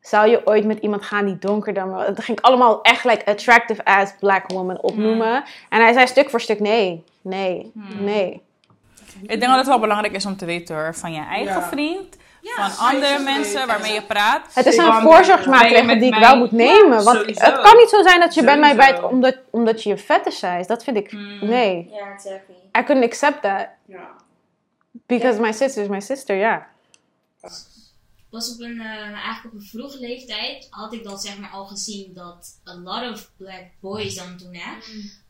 [0.00, 2.04] zou je ooit met iemand gaan die donker dan me...
[2.14, 5.44] Dat ging ik allemaal echt like attractive as black woman opnoemen.
[5.68, 8.42] En hij zei stuk voor stuk nee, nee, nee.
[9.22, 11.68] Ik denk dat het wel belangrijk is om te weten hoor, van je eigen Ja.
[11.68, 12.16] vriend.
[12.56, 14.54] van andere mensen waarmee je praat.
[14.54, 16.98] Het is een voorzorgsmaatregel die ik wel moet nemen.
[16.98, 17.44] Ja, want sowieso.
[17.44, 20.68] het kan niet zo zijn dat je bij mij bijt omdat, omdat je je fetishized.
[20.68, 21.12] Dat vind ik...
[21.12, 21.38] Mm.
[21.48, 21.88] Nee.
[21.92, 22.54] Ja, exactly.
[22.78, 23.68] I couldn't accept that.
[23.86, 24.08] Ja.
[25.06, 26.66] Because my sister is my sister, ja.
[28.30, 31.66] was op een, eh, eigenlijk op een vroege leeftijd had ik dat zeg maar al
[31.66, 34.72] gezien dat a lot of black boys dan toen hè,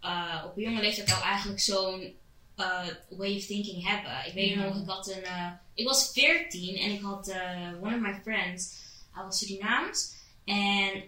[0.01, 2.15] eh, op een jonge leeftijd al eigenlijk zo'n
[2.57, 4.27] eh, way of thinking hebben.
[4.27, 7.95] Ik weet nog, ik had een, eh, ik was 14 en ik had eh, one
[7.95, 8.75] of my friends,
[9.11, 10.15] hij was Surinaams
[10.45, 11.03] en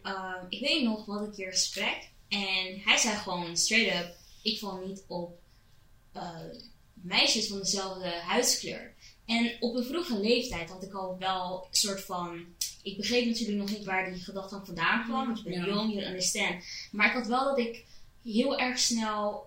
[0.49, 4.87] ik weet nog, hadden een keer gesprek en hij zei gewoon straight up, ik val
[4.87, 5.39] niet op
[6.93, 8.95] meisjes van dezelfde huidskleur.
[9.27, 12.45] En op een vroege leeftijd had ik al wel een soort van.
[12.83, 15.95] Ik begreep natuurlijk nog niet waar die gedachte van vandaan kwam, want je bent jong,
[15.95, 16.65] je understand.
[16.93, 17.85] Maar ik had wel dat ik
[18.23, 19.47] heel erg snel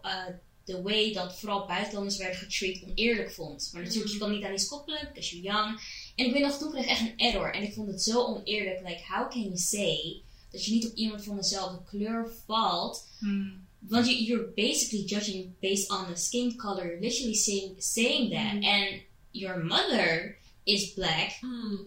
[0.66, 3.70] de way dat vooral buitenlanders werden getreat oneerlijk vond.
[3.74, 5.80] Maar natuurlijk, je kan niet aan iets koppelen, because you're young.
[6.16, 7.54] En ik weet nog, toen kreeg echt een error.
[7.54, 8.80] En ik vond het zo oneerlijk.
[8.88, 10.22] Like, how can you say
[10.52, 13.08] dat je niet op iemand van dezelfde kleur valt?
[13.20, 13.68] Hmm.
[13.80, 16.86] Want you, you're basically judging based on the skin color.
[16.86, 18.64] You're literally saying, saying that.
[18.64, 21.40] And your mother is black,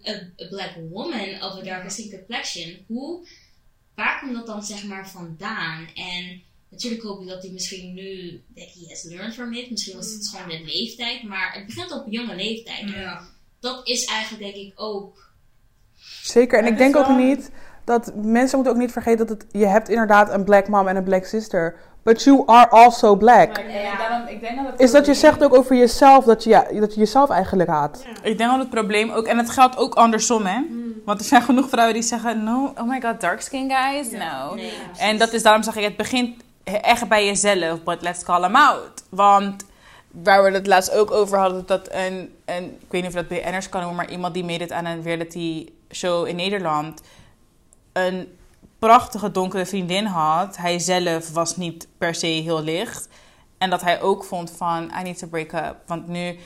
[0.07, 2.85] a, a black woman of a darker skin complexion.
[2.87, 3.27] Hoe,
[3.95, 5.89] waar komt dat dan zeg maar vandaan?
[5.95, 6.43] En
[6.75, 9.71] natuurlijk hoop ik dat hij misschien nu, that he has learned from it.
[9.71, 11.23] Misschien was het gewoon de leeftijd.
[11.23, 12.95] Maar het begint op jonge leeftijd.
[13.61, 15.25] Dat is eigenlijk denk ik ook
[16.23, 16.59] Zeker.
[16.59, 17.51] En ik denk ook niet
[17.85, 20.97] dat mensen moeten ook niet vergeten dat het, je hebt inderdaad een black mom en
[20.97, 21.77] een black sister.
[22.03, 23.57] But you are also black.
[23.57, 23.97] Ja.
[23.97, 26.67] Daarom, ik denk dat het Is dat je zegt ook over jezelf dat je, ja,
[26.81, 28.05] dat je jezelf eigenlijk haat.
[28.23, 30.61] Ik denk dat het probleem ook, en het geldt ook andersom, hè?
[31.05, 34.55] Want er zijn genoeg vrouwen die zeggen: No, oh my god, dark skin guys, no.
[34.55, 34.73] Nee.
[34.99, 38.57] En dat is daarom zeg ik: het begint echt bij jezelf, but let's call them
[38.57, 39.03] out.
[39.09, 39.65] Want
[40.11, 43.69] waar we het laatst ook over hadden, dat een, ik weet niet of dat BN'ers
[43.69, 47.01] kan noemen, maar iemand die meedeed aan een reality show in Nederland,
[47.93, 48.37] een
[48.79, 50.57] prachtige donkere vriendin had.
[50.57, 53.09] Hij zelf was niet per se heel licht.
[53.59, 55.77] En dat hij ook vond van, I need to break up.
[55.87, 56.39] Want nu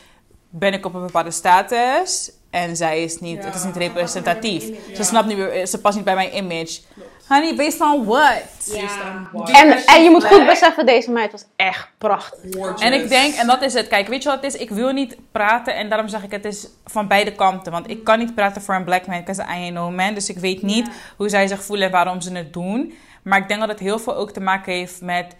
[0.50, 4.64] ben ik op een bepaalde status en zij is niet, het is niet representatief.
[4.94, 6.80] Ze snapt niet meer, ze past niet bij mijn image.
[7.28, 8.42] Honey, based on what?
[8.64, 9.28] Ja.
[9.44, 12.78] En, en je moet goed beseffen, deze meid was echt prachtig.
[12.78, 13.88] En ik denk, en dat is het.
[13.88, 14.60] Kijk, weet je wat het is?
[14.60, 17.72] Ik wil niet praten en daarom zeg ik het is van beide kanten.
[17.72, 20.14] Want ik kan niet praten voor een black man, because I ain't no man.
[20.14, 22.94] Dus ik weet niet hoe zij zich voelen en waarom ze het doen.
[23.22, 25.34] Maar ik denk dat het heel veel ook te maken heeft met...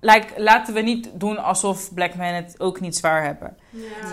[0.00, 3.56] Like, laten we niet doen alsof black men het ook niet zwaar hebben.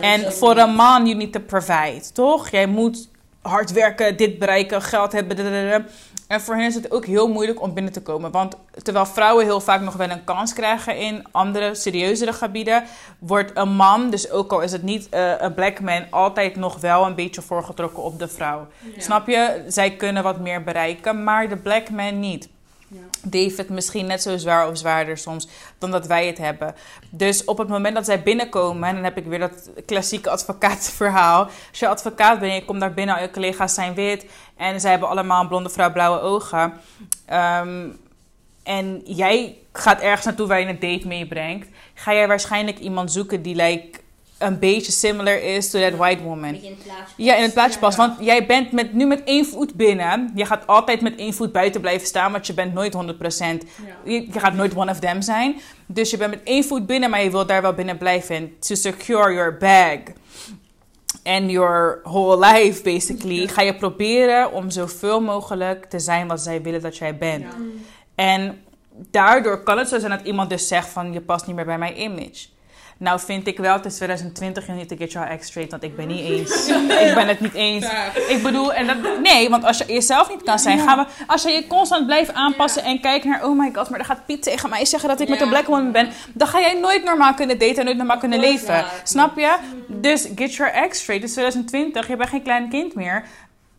[0.01, 2.49] En voor een man, you need to provide, toch?
[2.49, 3.09] Jij moet
[3.41, 5.37] hard werken, dit bereiken, geld hebben.
[5.37, 5.85] dadadada.
[6.27, 8.31] En voor hen is het ook heel moeilijk om binnen te komen.
[8.31, 12.83] Want terwijl vrouwen heel vaak nog wel een kans krijgen in andere, serieuzere gebieden,
[13.19, 16.79] wordt een man, dus ook al is het niet eh, een black man, altijd nog
[16.79, 18.67] wel een beetje voorgetrokken op de vrouw.
[18.97, 19.63] Snap je?
[19.67, 22.49] Zij kunnen wat meer bereiken, maar de black man niet.
[23.31, 26.75] Heeft het misschien net zo zwaar of zwaarder soms dan dat wij het hebben.
[27.09, 31.43] Dus op het moment dat zij binnenkomen, en dan heb ik weer dat klassieke advocaatverhaal.
[31.69, 34.25] Als je advocaat bent en je komt daar binnen, al je collega's zijn wit
[34.57, 36.73] en zij hebben allemaal een blonde vrouw, blauwe ogen.
[37.25, 37.87] Ehm,
[38.63, 43.41] en jij gaat ergens naartoe waar je een date meebrengt, ga jij waarschijnlijk iemand zoeken
[43.41, 43.99] die like,
[44.37, 46.53] een beetje similar is to that white woman.
[46.53, 46.77] in.
[47.17, 47.97] Ja, in het plaatje past.
[47.97, 50.31] Want jij bent met, nu met één voet binnen.
[50.35, 52.97] Je gaat altijd met één voet buiten blijven staan, want je bent nooit 100%.
[54.03, 55.55] Je, je gaat nooit one of them zijn.
[55.85, 58.59] Dus je bent met één voet binnen, maar je wilt daar wel binnen blijven.
[58.59, 59.99] To secure your bag.
[61.23, 63.47] And your whole life, basically.
[63.47, 67.45] Ga je proberen om zoveel mogelijk te zijn wat zij willen dat jij bent.
[68.15, 68.61] En
[69.11, 71.13] daardoor kan het zo zijn dat iemand dus zegt van...
[71.13, 72.53] je past niet meer bij mijn image.
[72.97, 75.71] Nou vind ik wel, het is 2020, you need to get your act straight.
[75.71, 76.67] Want ik ben niet eens.
[77.07, 77.85] ik ben het niet eens.
[78.27, 81.05] Ik bedoel, en dat, nee, want als je jezelf niet kan zijn, gaan we...
[81.27, 83.45] Als je je constant blijft aanpassen en kijkt naar...
[83.45, 85.65] Oh my god, maar dan gaat Piet tegen mij zeggen dat ik met een black
[85.65, 86.09] woman ben.
[86.33, 88.85] Dan ga jij nooit normaal kunnen daten en nooit normaal kunnen leven.
[89.03, 89.55] Snap je?
[89.87, 91.21] Dus get your act straight.
[91.21, 93.25] Het is 2020, je bent geen klein kind meer.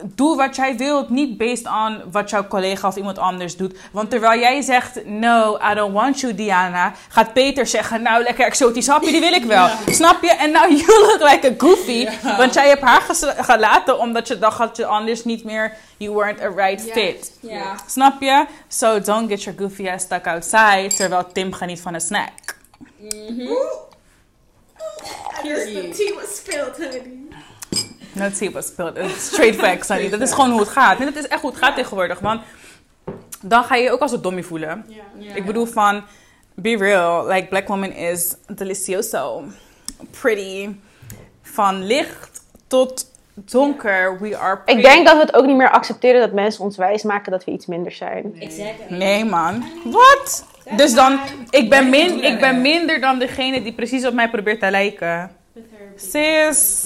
[0.04, 3.78] Doe wat jij wilt, niet based on wat jouw collega of iemand anders doet.
[3.92, 8.44] Want terwijl jij zegt, no, I don't want you, Diana, gaat Peter zeggen, nou, lekker
[8.46, 9.68] exotisch hapje, die wil ik wel.
[9.86, 10.30] Snap je?
[10.30, 12.08] En nou, you look like a goofy.
[12.36, 16.14] Want jij hebt haar ges- gelaten omdat je dacht dat je anders niet meer, you
[16.14, 17.32] weren't a right fit.
[17.40, 17.74] Ja.
[17.86, 18.46] Snap je?
[18.68, 22.30] So don't get your goofy ass stuck outside, terwijl Tim geniet van een snack.
[25.42, 27.24] Here's the tea was spilled, honey.
[28.16, 28.96] No tea was spilled.
[28.96, 30.08] It's Straight facts, honey.
[30.10, 30.98] Dat is gewoon hoe het gaat.
[30.98, 32.18] En dat is echt hoe het gaat tegenwoordig.
[32.18, 32.40] Want
[33.40, 34.86] dan ga je je ook als een dommie voelen.
[35.34, 36.04] Ik bedoel van,
[36.54, 37.26] be real.
[37.26, 39.44] Like, black woman is delicioso.
[40.20, 40.68] Pretty.
[41.42, 44.18] Van licht tot donker.
[44.20, 44.82] We are Ik pretty.
[44.82, 47.66] denk dat we het ook niet meer accepteren dat mensen ons wijsmaken dat we iets
[47.66, 48.36] minder zijn.
[48.40, 48.96] Exactly.
[48.96, 49.64] Nee, man.
[49.84, 50.44] Wat?
[50.76, 51.18] Dus dan,
[51.50, 55.30] ik ben, min, ik ben minder dan degene die precies op mij probeert te lijken.
[55.96, 56.84] Sis.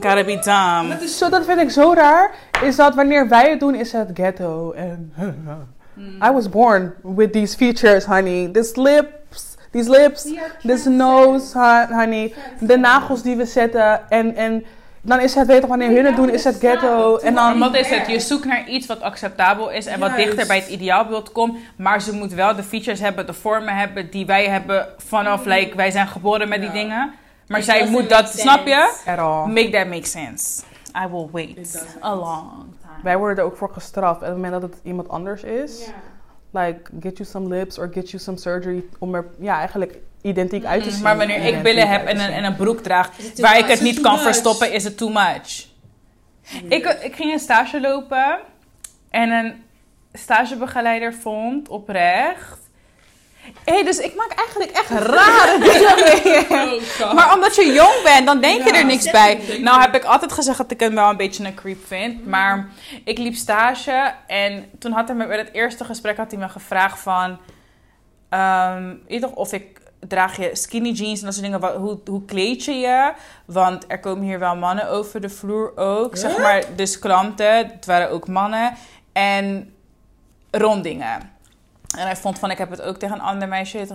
[0.00, 0.88] Gotta be dumb.
[0.90, 2.30] Dat, is zo, dat vind ik zo raar.
[2.62, 4.72] Is dat wanneer wij het doen, is het ghetto.
[4.72, 5.12] En
[6.24, 8.48] I was born with these features, honey.
[8.52, 10.28] This lips, these lips,
[10.62, 11.58] this nose,
[11.90, 12.34] honey.
[12.60, 14.10] De nagels die we zetten.
[14.10, 14.64] En, en
[15.02, 17.16] dan is het, toch, wanneer hun het doen, is het ghetto.
[17.16, 17.58] En dan...
[17.58, 18.06] wat is het?
[18.06, 20.24] Je zoekt naar iets wat acceptabel is en wat Juist.
[20.24, 21.58] dichter bij het ideaalbeeld komt.
[21.76, 25.76] Maar ze moet wel de features hebben, de vormen hebben die wij hebben vanaf, like,
[25.76, 26.74] wij zijn geboren met die Ja.
[26.74, 27.12] dingen.
[27.46, 28.90] Maar It zij moet dat, snap je?
[28.94, 29.10] sense.
[29.10, 29.46] At all.
[29.52, 30.62] Make that make sense.
[31.04, 33.02] I will It wait a long time.
[33.02, 34.20] Wij worden er ook voor gestraft.
[34.22, 35.86] En op het moment dat het iemand anders is,
[36.50, 36.64] Ja.
[36.64, 38.84] like, get you some lips or get you some surgery.
[38.98, 41.02] Om er, ja, eigenlijk identiek uit te zien.
[41.02, 44.00] Maar wanneer ik billen heb en een, en een broek draag waar ik het niet
[44.00, 44.22] kan much?
[44.22, 45.66] verstoppen, is het too much.
[46.68, 48.38] Ik, ik ging een stage lopen
[49.10, 49.64] en een
[50.12, 52.58] stagebegeleider vond oprecht.
[53.64, 56.80] Hé, dus ik maak eigenlijk echt rare dingen mee.
[57.46, 59.58] Omdat je jong bent, dan denk je er niks bij.
[59.60, 62.26] Nou heb ik altijd gezegd dat ik hem wel een beetje een creep vind.
[62.26, 62.68] Maar
[63.04, 66.48] ik liep stage en toen had hij me bij het eerste gesprek had hij me
[66.48, 67.38] gevraagd van...
[69.08, 71.60] weet toch, of ik draag je skinny jeans en dat soort dingen.
[71.60, 73.12] Wat, hoe, hoe kleed je je?
[73.44, 76.16] Want er komen hier wel mannen over de vloer ook.
[76.16, 78.74] Zeg maar, dus klanten, het waren ook mannen.
[79.12, 79.74] En
[80.50, 81.34] rondingen.
[81.98, 83.86] En hij vond van, ik heb het ook tegen een ander meisje.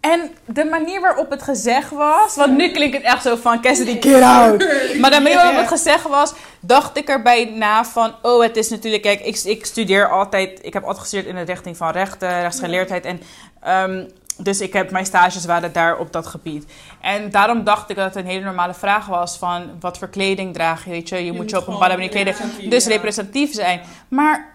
[0.00, 2.36] En de manier waarop het gezegd was...
[2.36, 4.58] Want nu klinkt het echt zo van, Cassidy, get out.
[5.00, 6.32] Maar de manier waarop het gezegd was...
[6.60, 8.14] dacht ik erbij na van...
[8.22, 9.02] oh, het is natuurlijk...
[9.02, 10.58] Kijk, ik, ik studeer altijd...
[10.62, 13.04] ik heb altijd gestudeerd in de richting van rechten, rechtsgeleerdheid.
[13.04, 13.20] En,
[13.60, 14.04] ehm,
[14.36, 16.64] dus ik heb, mijn stages waren daar op dat gebied.
[17.00, 19.38] En daarom dacht ik dat het een hele normale vraag was...
[19.38, 21.24] van wat voor kleding draag je, weet je?
[21.24, 22.34] Je, moet je op een bepaalde manier kleden.
[22.68, 23.80] Dus representatief zijn.
[24.08, 24.54] Maar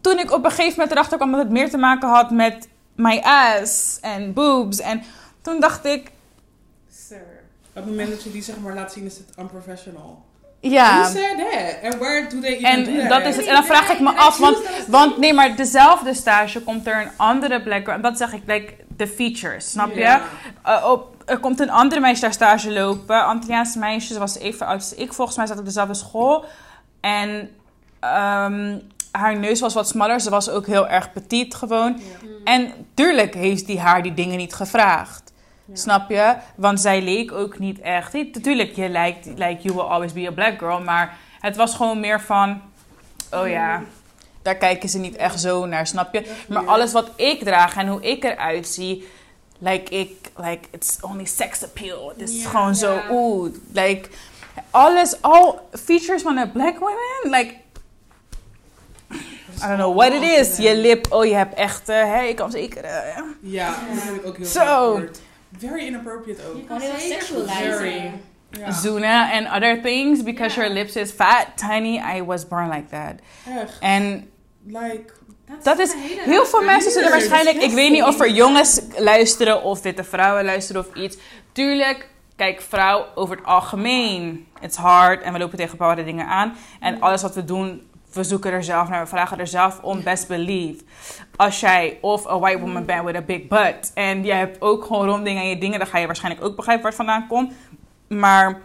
[0.00, 1.30] toen ik op een gegeven moment erachter kwam...
[1.30, 4.80] dat het meer te maken had met my ass en boobs.
[4.80, 5.02] En
[5.42, 6.10] toen dacht ik...
[7.08, 7.16] Sir.
[7.68, 10.26] Op het moment dat je die zeg maar laat zien, is het unprofessional.
[10.60, 11.92] Ja, Who said that?
[11.92, 13.08] And where do they even do En that?
[13.08, 13.46] dat is het.
[13.46, 14.58] En dan vraag ik me af, want,
[14.88, 17.96] want nee, maar dezelfde stage komt er een andere black girl.
[17.96, 20.20] En dat zeg ik, like, de features, snap je?
[20.66, 23.24] Uh, op, er komt een andere meisje daar stage lopen.
[23.24, 25.12] Antilliaanse meisje, ze was even oud als ik.
[25.12, 26.44] Volgens mij zat op dezelfde school.
[27.00, 27.50] En
[28.00, 28.78] ehm,
[29.10, 30.20] haar neus was wat smaller.
[30.20, 32.00] Ze was ook heel erg petit gewoon.
[32.44, 35.32] En tuurlijk heeft die haar die dingen niet gevraagd.
[35.72, 36.34] Snap je?
[36.56, 38.12] Want zij leek ook niet echt.
[38.12, 40.80] Natuurlijk, je lijkt, like, you will always be a black girl.
[40.80, 42.60] Maar het was gewoon meer van.
[43.32, 43.82] Oh ja,
[44.42, 46.34] daar kijken ze niet echt zo naar, snap je?
[46.48, 49.08] Maar alles wat ik draag en hoe ik eruit zie.
[49.58, 52.08] Like, ik, like, it's only sex appeal.
[52.08, 52.48] Het is Ja.
[52.48, 53.50] gewoon zo, oeh.
[53.72, 54.08] Like,
[54.70, 57.38] alles, all features van een black woman.
[57.38, 57.54] Like,
[59.64, 60.56] I don't know what it is.
[60.56, 62.84] Je lip, oh, je hebt echt, hè, ik kan zeker.
[62.84, 65.20] eh, Ja, dat heb ik ook heel gehoord.
[65.58, 66.66] Very inappropriate ook.
[66.68, 68.12] kan sexualizing.
[68.50, 68.70] Ja.
[68.72, 70.60] zoenen and other things because Ja.
[70.66, 72.02] your lips is fat, tiny.
[72.16, 73.12] I was born like that.
[73.62, 73.76] Echt.
[73.80, 74.30] En
[74.66, 75.04] Like,
[75.62, 77.56] dat is een hele heel veel mensen zullen waarschijnlijk.
[77.62, 81.16] Ik weet niet of er jongens luisteren of witte vrouwen luisteren of iets.
[81.52, 84.46] Tuurlijk, kijk, vrouw over het algemeen.
[84.60, 86.56] It's hard en we lopen tegen bepaalde dingen aan.
[86.80, 89.02] En alles wat we doen, we zoeken er zelf naar.
[89.02, 90.02] We vragen er zelf om.
[90.02, 90.84] Best believe.
[91.36, 93.90] Als jij of een white woman bent with a big butt.
[93.94, 95.78] En jij hebt ook gewoon rondingen aan je dingen.
[95.78, 97.52] Dan ga je waarschijnlijk ook begrijpen waar het vandaan komt.
[98.08, 98.60] Maar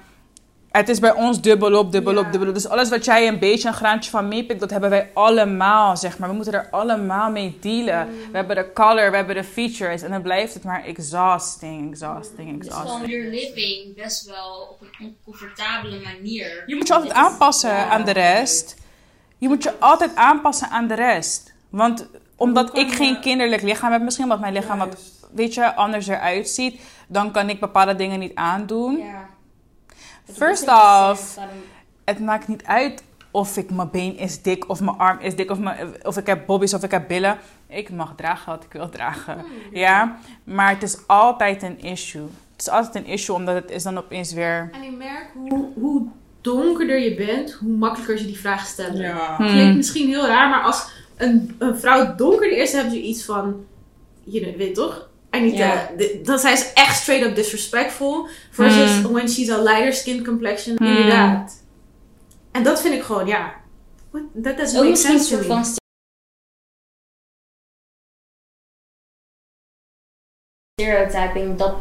[0.72, 2.30] het is bij ons dubbelop, dubbelop, Ja.
[2.32, 2.54] dubbelop.
[2.54, 6.18] Dus alles wat jij een beetje een graantje van meepikt, dat hebben wij allemaal, zeg
[6.18, 6.30] maar.
[6.30, 8.08] We moeten er allemaal mee dealen.
[8.32, 10.02] We hebben de color, we hebben de features.
[10.02, 13.12] En dan blijft het maar exhausting, exhausting, Dus gewoon exhausting.
[13.12, 16.64] your living best wel op een oncomfortabele manier.
[16.66, 18.82] Je moet je altijd aanpassen aan de rest.
[19.44, 21.54] Je moet je altijd aanpassen aan de rest.
[21.70, 24.98] Want omdat ik geen je- kinderlijk lichaam heb, misschien omdat mijn lichaam wat,
[25.32, 28.98] weet je, anders eruit ziet, dan kan ik bepaalde dingen niet aandoen.
[28.98, 29.26] Ja.
[30.34, 31.38] First off,
[32.06, 35.52] het maakt niet uit of ik mijn been is dik of mijn arm is dik
[35.52, 37.38] of, mijn, of ik heb bobby's of ik heb billen.
[37.68, 39.46] Ik mag dragen wat ik wil dragen.
[39.72, 42.28] Ja, maar het is altijd een issue.
[42.52, 44.70] Het is altijd een issue omdat het is dan opeens weer.
[44.74, 46.08] En ik merk hoe, hoe
[46.44, 49.02] donkerder je bent, hoe makkelijker ze die vraag stellen.
[49.02, 49.36] Ja.
[49.38, 49.48] Hmm.
[49.48, 50.86] Klinkt misschien heel raar, maar als
[51.18, 53.66] een, een vrouw donkerder is, hebben ze iets van,
[54.24, 55.10] je weet toch?
[55.58, 55.88] Ja.
[55.88, 58.28] to- di- dan zijn ze echt straight up disrespectful.
[58.52, 59.12] Versus Hmm.
[59.12, 60.88] when she's a lighter skin complexion, Hmm.
[60.88, 61.64] inderdaad.
[62.52, 63.54] En dat vind ik gewoon, ja.
[64.12, 65.44] What, that Het is doesn't ook make sense to me.
[65.44, 65.66] van
[70.80, 71.76] stereotyping dat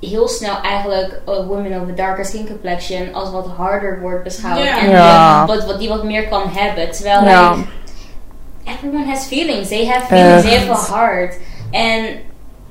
[0.00, 4.58] heel snel eigenlijk uh, women of a darker skin complexion als wat harder wordt beschouwd.
[4.66, 5.46] En Ja.
[5.46, 6.90] Wat, wat die wat meer kan hebben.
[6.90, 7.54] Terwijl Ja.
[7.54, 7.68] like,
[8.64, 9.68] everyone has feelings.
[9.68, 10.42] They have feelings.
[10.42, 11.36] They have a heart.
[11.70, 12.18] En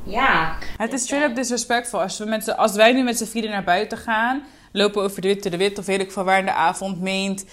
[0.03, 0.55] ja.
[0.77, 2.01] Het is straight up disrespectful.
[2.01, 5.27] Als, we met als wij nu met z'n vieren naar buiten gaan, lopen over de
[5.27, 7.45] witte de wit of weet ik veel waar in de avond meent.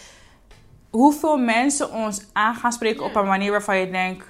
[0.91, 4.25] Hoeveel mensen ons aan gaan spreken op een manier waarvan je denkt.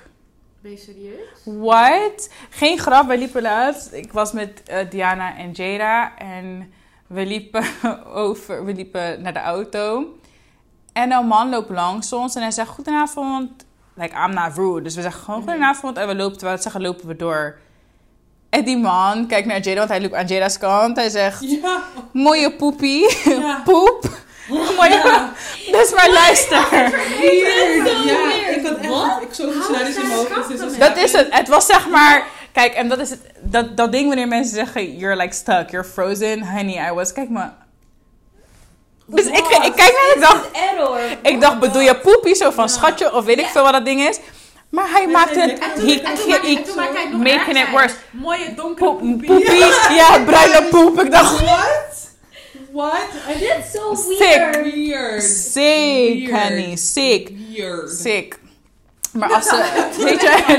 [0.62, 1.28] Ben je serieus?
[1.44, 2.30] What?
[2.50, 3.92] Geen grap, wij liepen laatst.
[3.92, 6.72] Ik was met eh, Diana en Jada en
[7.06, 7.64] we liepen
[8.26, 10.04] over, we liepen naar de auto.
[10.92, 13.64] En een man loopt langs ons en hij zegt goedenavond.
[13.94, 14.82] Like, I'm not rude.
[14.82, 17.58] Dus we zeggen gewoon goedenavond en we lopen, terwijl we zeggen, lopen we door.
[18.50, 20.96] En die man kijkt naar Jada, want hij loopt aan Jada's kant.
[20.96, 21.82] Hij zegt, Ja.
[22.12, 23.60] mooie poepie, Ja.
[23.64, 24.08] poep.
[24.76, 25.28] Mooie...
[25.70, 26.56] Dus maar luister.
[28.04, 30.48] Ja, ik had echt ik zoveel scenario's in mijn hoofd.
[30.48, 31.26] dus het Dat is het.
[31.30, 32.26] Het was zeg maar.
[32.52, 33.20] Kijk, en dat is het.
[33.40, 36.42] Dat, dat ding wanneer mensen zeggen: You're like stuck, you're frozen.
[36.42, 37.12] Honey, I was.
[37.12, 37.52] Kijk maar.
[39.06, 40.48] Dus ik, ik kijk naar ik dacht.
[40.52, 40.98] Error.
[41.22, 44.00] Ik dacht, bedoel je poepie zo van schatje of weet ik veel wat dat ding
[44.00, 44.18] is.
[44.70, 45.64] Maar hij maakte het.
[45.64, 47.94] Het making it worse.
[48.10, 49.26] Mooie donkere Poep, poepie.
[49.26, 49.64] poepie.
[49.98, 51.00] Ja, bruine poep.
[51.00, 51.40] Ik dacht.
[51.40, 52.09] What?
[52.72, 53.06] What?
[53.26, 54.18] That's so Sick.
[54.18, 54.74] weird.
[54.74, 55.22] Weird.
[55.22, 56.42] Sick, Weird.
[56.42, 56.76] honey.
[56.76, 57.30] Sick.
[57.54, 57.90] Weird.
[57.90, 58.38] Sick.
[59.12, 59.84] Maar als ze.
[60.04, 60.56] Weet je,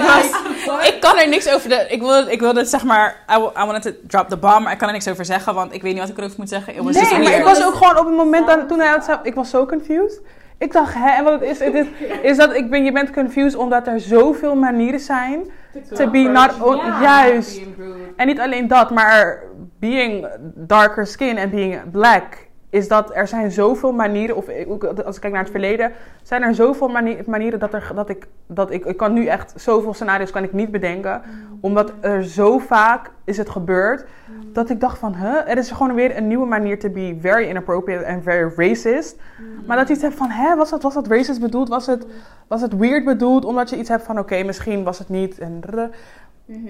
[0.67, 0.87] was.
[0.87, 1.69] Ik kan er niks over.
[1.69, 3.23] De, ik wilde, ik wilde het zeg maar.
[3.35, 4.59] I, wa- I wanted to drop the bomb.
[4.63, 5.53] Maar ik kan er niks over zeggen.
[5.53, 6.73] Want ik weet niet wat ik erover moet zeggen.
[6.73, 6.83] Nee,
[7.23, 9.49] maar ik was ook gewoon op het moment dat, toen hij het zei, ik was
[9.49, 10.21] zo confused.
[10.57, 11.85] Ik dacht, hè, en wat het is, het is,
[12.21, 15.51] is dat ik ben, je bent confused omdat er zoveel manieren zijn
[15.93, 16.51] to be not,
[17.01, 17.59] juist.
[18.15, 19.43] En niet alleen dat, maar
[19.81, 24.45] being darker skin en being black is dat er zijn zoveel manieren, of
[25.05, 25.91] als ik kijk naar het verleden,
[26.23, 29.53] zijn er zoveel mani- manieren dat, er, dat, ik, dat ik, ik kan nu echt
[29.55, 31.21] zoveel scenario's kan ik niet bedenken,
[31.61, 34.05] omdat er zo vaak is het gebeurd,
[34.53, 37.49] dat ik dacht van, huh, er is gewoon weer een nieuwe manier to be very
[37.49, 39.15] inappropriate en very racist.
[39.65, 41.69] Maar dat je iets hebt van, hè, was dat, was dat racist bedoeld?
[41.69, 42.05] Was het,
[42.47, 43.45] was het weird bedoeld?
[43.45, 45.39] Omdat je iets hebt van, oké, misschien was het niet.
[45.39, 45.89] En, drr.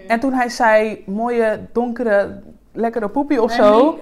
[0.07, 2.41] en toen hij zei, mooie, donkere,
[2.73, 3.99] lekkere poepie of zo.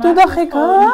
[0.00, 0.92] Toen dacht ik, huh?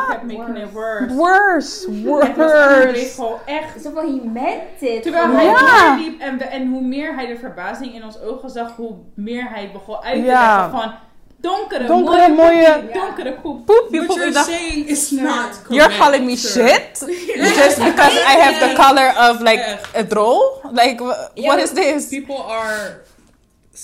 [1.13, 2.03] worse.
[2.05, 3.11] Worse, Het was echt- worse.
[3.15, 5.03] gewoon echt Zo van, he meant it.
[5.03, 5.95] Terwijl hij Ja.
[5.95, 8.95] meer liep en, we- en hoe meer hij de verbazing in ons ogen zag, hoe
[9.15, 10.57] meer hij begon uit te Ja.
[10.57, 10.93] leggen van
[11.41, 13.67] donkere, Donkere, mooie, mooie- poepie, donkere poep.
[13.67, 15.69] Poep, je What you're saying is not correct.
[15.69, 16.91] you're calling me shit?
[17.61, 20.43] Just because I have the color of like a droll?
[20.73, 21.03] Like,
[21.35, 22.09] what is this?
[22.09, 23.01] People are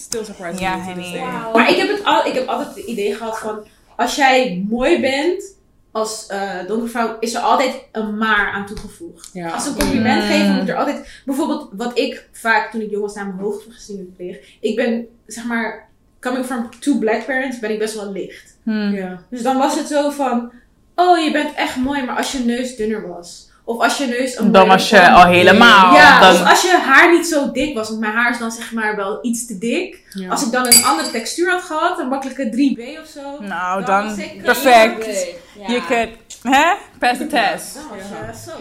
[0.02, 0.60] still surprised.
[0.60, 1.20] Ja, me honey.
[1.52, 3.58] Maar ik heb, het al, ik heb altijd het idee gehad van,
[3.96, 5.54] als jij mooi bent
[5.90, 9.30] als eh donkere vrouw, is er altijd een maar aan toegevoegd.
[9.32, 9.50] Ja.
[9.50, 10.28] Als ze een compliment Mm.
[10.28, 11.22] geven, moet er altijd...
[11.24, 14.38] Bijvoorbeeld, wat ik vaak, toen ik jong was, naar mijn hoogteverdiening kreeg.
[14.60, 15.88] Ik ben, zeg maar,
[16.20, 18.56] coming from two black parents, ben ik best wel licht.
[18.62, 18.94] Hmm.
[18.94, 19.22] Ja.
[19.30, 20.52] Dus dan was het zo van,
[20.94, 23.50] oh, je bent echt mooi, maar als je neus dunner was.
[23.68, 25.94] Of als je neus een Dan was je al helemaal.
[25.94, 28.50] Ja, dan, of als je haar niet zo dik was, want mijn haar is dan
[28.50, 30.06] zeg maar wel iets te dik.
[30.10, 30.30] Ja.
[30.30, 33.40] Als ik dan een andere textuur had gehad, een makkelijke 3B of zo.
[33.40, 35.26] nou, Dan dan was ik- perfect.
[35.58, 35.66] Ja.
[35.74, 36.10] Je could,
[36.42, 36.74] hè?
[36.98, 37.78] Pass the test.
[38.26, 38.32] Ja.
[38.32, 38.52] zo.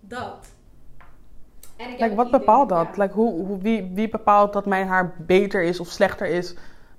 [0.00, 0.46] Dat.
[1.76, 2.86] En ik heb Like, wat bepaalt dat?
[2.96, 6.54] Like, hoe, hoe, wie, wie bepaalt dat mijn haar beter is of slechter is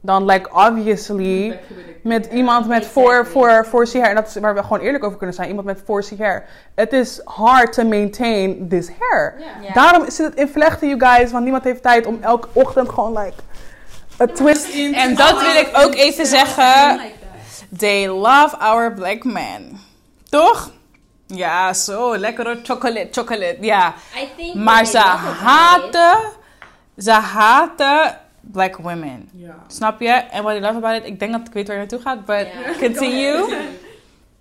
[0.05, 1.59] dan, like, obviously,
[2.01, 4.09] met iemand met voor, voor, voor hair.
[4.09, 5.49] En dat is waar we gewoon eerlijk over kunnen zijn.
[5.49, 6.45] Iemand met 4C hair.
[6.75, 9.35] Het is hard to maintain this hair.
[9.73, 11.31] Daarom zit het in vlechten, you guys.
[11.31, 13.41] Want niemand heeft tijd om elke ochtend gewoon, like,
[14.17, 14.73] een twist.
[14.93, 16.99] En dat wil ik ook even zeggen.
[17.77, 19.79] They love our black man.
[20.29, 20.71] Toch?
[21.25, 22.17] Ja, zo.
[22.17, 23.57] Lekkere chocolate, chocolate.
[23.59, 23.93] Ja.
[24.53, 26.41] Maar ze haten...
[26.97, 28.17] Ze haten
[28.51, 29.29] black women.
[29.33, 29.55] Ja.
[29.67, 30.09] Snap je?
[30.09, 31.05] En what I love about it...
[31.05, 32.47] Ik denk dat ik weet waar je naartoe gaat, but
[32.89, 33.45] continue.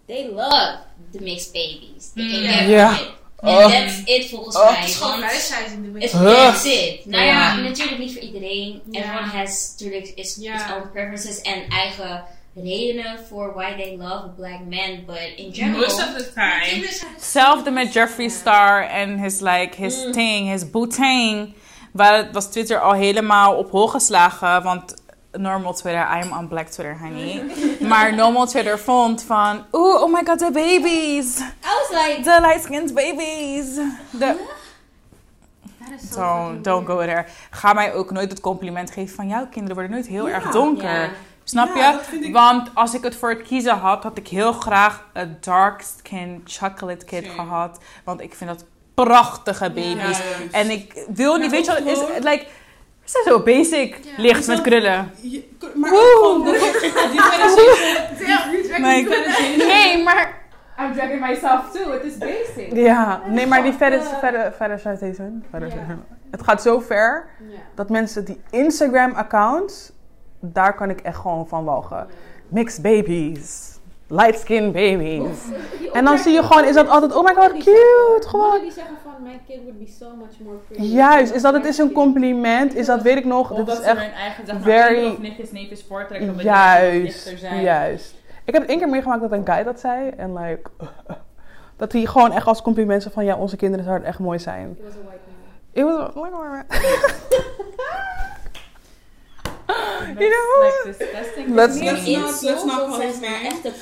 [0.06, 0.76] They love
[1.12, 2.10] the mixed babies.
[2.14, 2.70] They can Mm.
[2.94, 3.10] it.
[3.44, 3.66] And Oh.
[3.70, 4.70] that's it volgens Oh.
[4.80, 4.88] mij.
[4.90, 7.06] Gewoon Want wijsheid in de It's, that's it.
[7.06, 7.56] Nou ja, Ja.
[7.60, 8.82] natuurlijk niet voor iedereen.
[8.90, 10.54] Everyone has natuurlijk is, Ja.
[10.54, 12.24] its own preferences en eigen
[12.54, 15.04] redenen voor why they love a black man.
[15.06, 16.86] But in general, Most of the time.
[17.14, 21.54] Hetzelfde met Jeffree Star en his, like, his thing, his bootang.
[21.92, 24.62] Waar was Twitter al helemaal op hol geslagen.
[24.62, 24.94] Want
[25.32, 27.42] normal Twitter, I am on black Twitter, honey.
[27.88, 29.64] maar normal Twitter vond van...
[29.72, 31.38] Oeh, oh my god, the babies.
[31.40, 33.74] I was like, The light-skinned babies.
[34.10, 34.36] De,
[36.14, 37.24] don't, don't go there.
[37.50, 39.28] Ga mij ook nooit het compliment geven van...
[39.28, 41.00] Jouw kinderen worden nooit heel erg donker.
[41.02, 41.08] Ja.
[41.44, 42.18] Snap Ja, je?
[42.18, 45.82] ik- Want als ik het voor het kiezen had, had ik heel graag een dark
[45.98, 47.78] skin chocolate kid gehad.
[48.04, 48.64] Want ik vind dat
[48.94, 50.18] prachtige baby's.
[50.18, 50.24] Ja.
[50.50, 51.98] En ik wil niet, weet je wat is?
[52.24, 52.44] Like,
[53.04, 53.98] Ze zijn zo basic.
[54.16, 55.10] Licht met krullen.
[55.20, 58.82] Je- maar gewoon differentiation.
[58.82, 59.08] Nee,
[59.56, 60.40] Nee, maar...
[60.80, 61.92] I'm dragging myself too.
[61.92, 62.72] It is basic.
[62.74, 64.78] Ja, nee, maar die verder, verder, verder.
[65.50, 65.72] Verder.
[66.30, 67.26] Het gaat zo ver
[67.74, 69.92] dat mensen die Instagram-accounts,
[70.40, 72.06] daar kan ik echt gewoon van walgen.
[72.48, 73.71] Mixed babies.
[74.12, 75.38] Light skin babies.
[75.92, 78.22] En dan zie je gewoon, is dat altijd, oh my god, cute.
[78.26, 78.60] Gewoon.
[78.60, 80.82] die zeggen van, my kid would be so much more pretty.
[80.82, 82.74] Juist, is dat het is een compliment?
[82.74, 85.18] Is dat, weet ik nog, dat is ze echt hun eigen zeg maar, very- of
[85.18, 86.36] nichtjes, neefjes voortrekken.
[86.42, 87.62] Juist, zijn.
[87.62, 88.14] juist.
[88.44, 90.08] Ik heb het één keer meegemaakt dat een guy dat zei.
[90.16, 90.70] En like,
[91.76, 93.24] dat hij gewoon echt als compliment zei van...
[93.24, 94.78] Ja, onze kinderen zouden echt mooi zijn.
[94.78, 95.38] He was a white man.
[95.72, 97.44] It was like, oh my That's
[100.18, 100.84] You know.
[101.48, 102.98] Let's- Let's let's not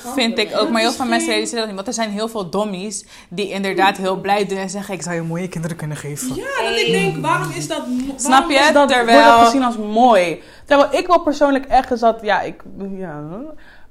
[0.01, 1.75] call Vind ik ook, maar heel veel mensen realiseren dat niet.
[1.75, 5.15] Want er zijn heel veel dommies die inderdaad heel blij doen en zeggen: Ik zou
[5.15, 6.35] je mooie kinderen kunnen geven.
[6.35, 7.83] Ja, dat ik denk, waarom is dat...
[8.15, 8.57] Snap waarom je?
[8.57, 10.41] is dat wordt Terwijl- het gezien als mooi.
[10.65, 12.19] Terwijl ik wel persoonlijk echt is dat...
[12.21, 12.63] Ja, ik...
[12.97, 13.23] Ja,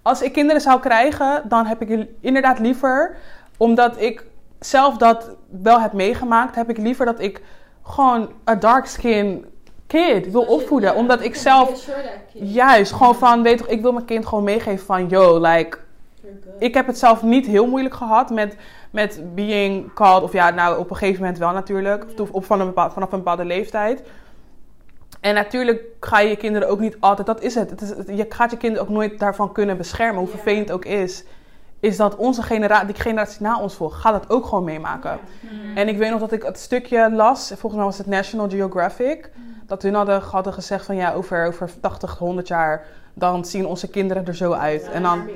[0.03, 3.17] als ik kinderen zou krijgen, dan heb ik inderdaad liever...
[3.57, 4.25] Omdat ik
[4.61, 5.31] zelf dat
[5.63, 6.55] wel heb meegemaakt...
[6.55, 7.41] Heb ik liever dat ik
[7.83, 9.45] gewoon een dark skin
[9.91, 10.95] kid wil opvoeden.
[10.95, 11.89] Omdat ik zelf...
[12.33, 15.79] Juist, gewoon van, weet toch, ik wil mijn kind gewoon meegeven van, yo, like,
[16.59, 18.57] ik heb het zelf niet heel moeilijk gehad met,
[18.91, 22.61] met being called, of ja, nou, op een gegeven moment wel natuurlijk, of op, van
[22.61, 24.03] een bepaal- vanaf een bepaalde leeftijd.
[25.21, 28.27] En natuurlijk ga je je kinderen ook niet altijd, dat is het, het is, je
[28.29, 31.25] gaat je kinderen ook nooit daarvan kunnen beschermen, hoe vervelend het ook is.
[31.81, 35.19] Is dat onze generatie, die generatie na ons volgt, gaat dat ook gewoon meemaken.
[35.75, 39.31] En ik weet nog dat ik het stukje las, volgens mij was het National Geographic,
[39.71, 43.89] dat hun hadden, hadden gezegd van ja, over, over 80, 100 jaar, dan zien onze
[43.89, 44.91] kinderen er zo uit.
[44.91, 45.29] En dan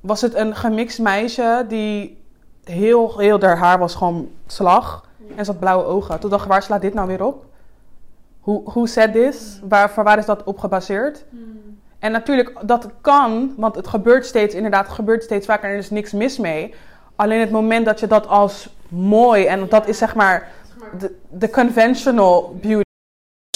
[0.00, 2.22] was het een gemixt meisje die
[2.64, 5.06] heel, heel, haar haar was gewoon slag
[5.36, 6.20] en ze had blauwe ogen.
[6.20, 7.44] Toen dacht ik, waar slaat dit nou weer op?
[8.40, 9.60] Hoe, hoe zet dit?
[9.68, 11.24] Waar, voor waar is dat op gebaseerd?
[11.98, 15.78] En natuurlijk, dat kan, want het gebeurt steeds, inderdaad, het gebeurt steeds vaker en er
[15.78, 16.74] is niks mis mee.
[17.16, 20.52] Alleen het moment dat je dat als mooi, en dat is zeg maar
[20.98, 22.90] de, de conventional beauty.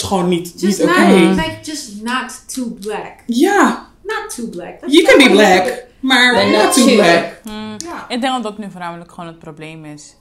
[0.07, 1.14] Gewoon niet, Just niet not, oké.
[1.14, 3.14] like, just not too black.
[3.26, 4.78] Ja, Not too black.
[4.80, 7.40] That's you can be black, maar not not too black.
[7.42, 7.74] Hmm.
[7.78, 8.04] Ja.
[8.09, 10.16] Ik denk dat dat nu voornamelijk gewoon het probleem is.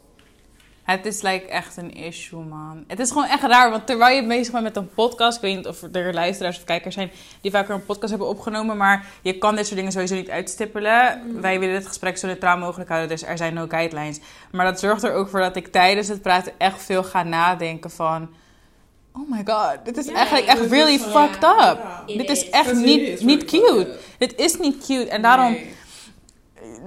[0.84, 2.84] Het is like echt een issue, man.
[2.88, 5.36] Het is gewoon echt raar, want terwijl je bezig bent met een podcast...
[5.36, 7.12] Ik weet niet of er luisteraars of kijkers zijn
[7.42, 8.78] die vaker een podcast hebben opgenomen...
[8.78, 11.22] maar je kan dit soort dingen sowieso niet uitstippelen.
[11.42, 14.20] Wij willen dit gesprek zo neutraal mogelijk houden, dus er zijn no guidelines.
[14.52, 17.92] Maar dat zorgt er ook voor dat ik tijdens het praten echt veel ga nadenken
[17.92, 18.30] van...
[19.18, 21.78] Oh my god, dit is eigenlijk echt really fucked up.
[22.06, 22.50] Dit is is.
[22.50, 23.98] echt niet, is niet cute.
[24.18, 25.10] Dit is niet cute.
[25.10, 25.74] En daarom Nee.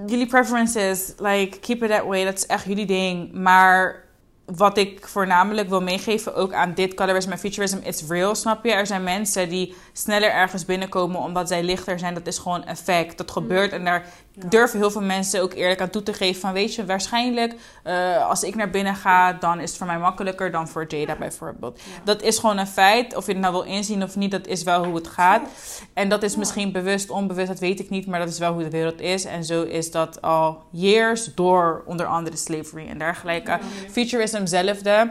[0.06, 2.24] jullie preferences, like, keep it that way.
[2.24, 3.32] Dat is echt jullie ding.
[3.32, 4.04] Maar
[4.44, 8.72] wat ik voornamelijk wil meegeven, ook aan dit colorism en futurism, it's real, snap je?
[8.72, 12.14] Er zijn mensen die sneller ergens binnenkomen omdat zij lichter zijn.
[12.14, 13.18] Dat is gewoon een fact.
[13.18, 14.06] Dat gebeurt en daar
[14.46, 18.28] durven heel veel mensen ook eerlijk aan toe te geven van, weet je, waarschijnlijk eh,
[18.28, 21.80] als ik naar binnen ga, dan is het voor mij makkelijker dan voor Jada bijvoorbeeld.
[22.04, 23.16] Dat is gewoon een feit.
[23.16, 25.48] Of je het nou wil inzien of niet, dat is wel hoe het gaat.
[25.92, 28.62] En dat is misschien bewust, onbewust, dat weet ik niet, maar dat is wel hoe
[28.62, 29.24] de wereld is.
[29.24, 33.58] En zo is dat al years door onder andere slavery en dergelijke.
[33.90, 35.10] Futurism zelfde.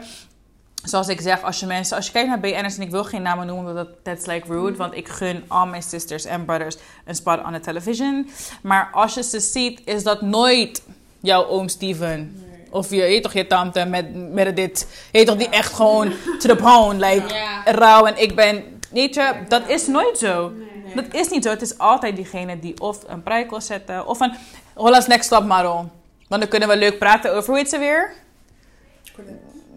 [0.84, 3.21] Zoals ik zeg, als je mensen, als je kijkt naar BN'ers en ik wil geen
[3.21, 6.78] namen noemen, omdat dat that's like rude, want ik gun al mijn sisters en brothers
[7.05, 8.30] een spot on the television.
[8.61, 10.82] Maar als je ze ziet, is dat nooit
[11.19, 12.41] jouw oom Steven.
[12.69, 14.88] Of je, je weet toch je tante met, met dit.
[15.11, 17.63] Je toch die echt gewoon to the bone, like Ja.
[17.65, 18.63] rauw en ik ben.
[18.91, 20.51] Weet je, dat is nooit zo.
[20.95, 21.49] Dat is niet zo.
[21.49, 24.34] Het is altijd diegene die of een prijs wil zetten of een
[24.73, 25.91] Hollands Next Top Model.
[26.28, 28.11] Want dan kunnen we leuk praten over hoe heet ze weer?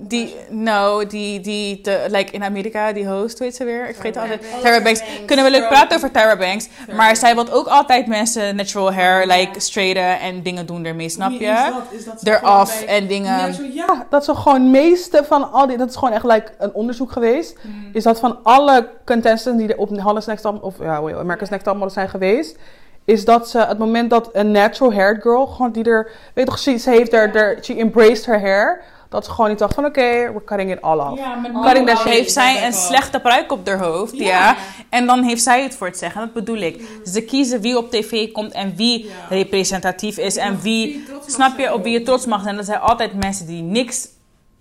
[0.02, 3.88] Die, no, die, die, de, like in Amerika, die host, hoe heet ze weer?
[3.88, 4.40] Ik vergeet het altijd.
[4.40, 4.62] Banks.
[4.62, 5.00] Tyra Banks.
[5.00, 5.24] Banks.
[5.26, 6.68] Kunnen we leuk praten over Tyra Banks.
[6.96, 11.30] Maar zij wil ook altijd mensen natural hair, like straighten en dingen doen ermee, snap
[11.30, 11.36] je?
[11.46, 11.82] is dat?
[11.90, 13.38] Is dat Eraf en dingen.
[13.38, 13.84] Ja, zo- ja.
[13.86, 17.12] Ja, dat ze gewoon meeste van al die, dat is gewoon echt like een onderzoek
[17.12, 17.56] geweest.
[17.60, 17.90] Hmm.
[17.92, 21.74] Is dat van alle contestants die er op Next Top, of ja, America's Next Top
[21.74, 22.56] Model zijn geweest.
[23.04, 26.58] Is dat ze het moment dat een natural haired girl, gewoon die er, weet toch,
[26.58, 28.82] ze, ze heeft er, er, she embraced her hair.
[29.10, 31.18] Dat ze gewoon niet dacht van oké, we're cutting it all off.
[31.20, 32.10] Ja, Cutting that shade.
[32.10, 34.24] heeft zij een slechte pruik op haar hoofd, ja.
[34.26, 34.56] Ja.
[34.88, 36.20] En dan heeft zij het voor het zeggen.
[36.20, 36.82] Dat bedoel ik.
[37.04, 39.10] Ze kiezen wie op tv komt en wie Ja.
[39.28, 42.56] representatief is en wie, snap je, op wie je trots mag zijn.
[42.56, 44.08] Dat zijn altijd mensen die niks,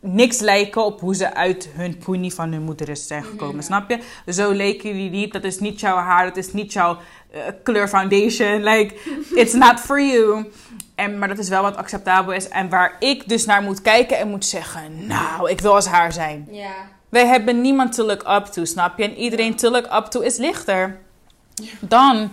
[0.02, 3.90] niks lijken op hoe ze uit hun poenie van hun moeder is zijn gekomen, snap
[3.90, 4.00] je?
[4.34, 5.34] Zo leken jullie niet.
[5.34, 6.98] Dat is niet jouw haar, dat is niet jouw
[7.32, 8.64] eh, kleur foundation.
[8.64, 8.96] Like,
[9.36, 10.46] it's not for you.
[11.00, 12.48] En, maar dat is wel wat acceptabel is.
[12.50, 16.14] En waar ik dus naar moet kijken en moet zeggen, nou, ik wil als haar
[16.14, 16.48] zijn.
[16.52, 16.74] Ja.
[17.10, 19.04] Wij hebben niemand to look up to, snap je?
[19.04, 20.98] En iedereen to look up to is lichter.
[21.80, 22.32] Dan,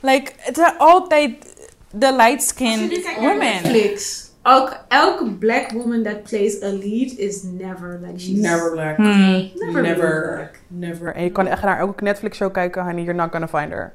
[0.00, 1.56] like, het zijn altijd
[1.90, 3.38] de light skin women.
[3.38, 4.22] Netflix.
[4.42, 8.38] Ook, elke black woman that plays a lead is never like she's...
[8.38, 8.96] Never black.
[8.96, 9.50] Hmm.
[9.54, 10.34] Never, Never.
[10.36, 10.60] black.
[10.66, 11.14] Never.
[11.14, 13.92] En je kan echt naar elke Netflix show kijken, honey, you're not gonna find her.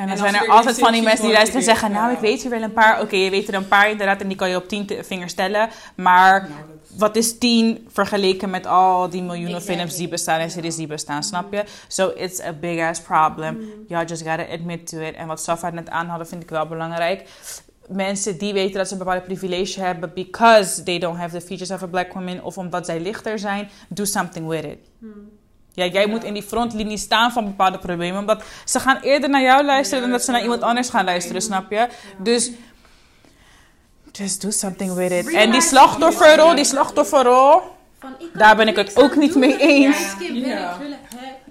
[0.00, 1.92] En dan zijn er er altijd van die mensen die luisteren en zeggen...
[1.92, 3.00] Nou, ik weet er wel een paar.
[3.00, 5.68] Oké, je weet er een paar inderdaad en die kan je op tien vingers tellen.
[5.94, 6.48] Maar
[6.96, 9.76] wat is tien vergeleken met al die miljoenen Exactly.
[9.76, 11.64] films die bestaan en series die bestaan, snap je?
[11.88, 13.58] So it's a big ass problem.
[13.88, 15.14] You just gotta admit to it.
[15.14, 17.28] En wat Safa net aanhadden vind ik wel belangrijk.
[17.88, 21.70] Mensen die weten dat ze een bepaalde privilege hebben because they don't have the features
[21.70, 24.78] of a black woman of omdat zij lichter zijn, do something with it.
[25.72, 28.20] Ja, jij moet in die frontlinie staan van bepaalde problemen.
[28.20, 31.42] Omdat ze gaan eerder naar jou luisteren dan dat ze naar iemand anders gaan luisteren,
[31.42, 31.88] snap je?
[32.18, 32.50] Dus
[34.12, 35.32] just do something with it.
[35.34, 37.62] En die slachtofferrol, die slachtofferrol.
[38.32, 40.14] Daar ben ik het ook niet mee eens.
[40.32, 40.76] Ja.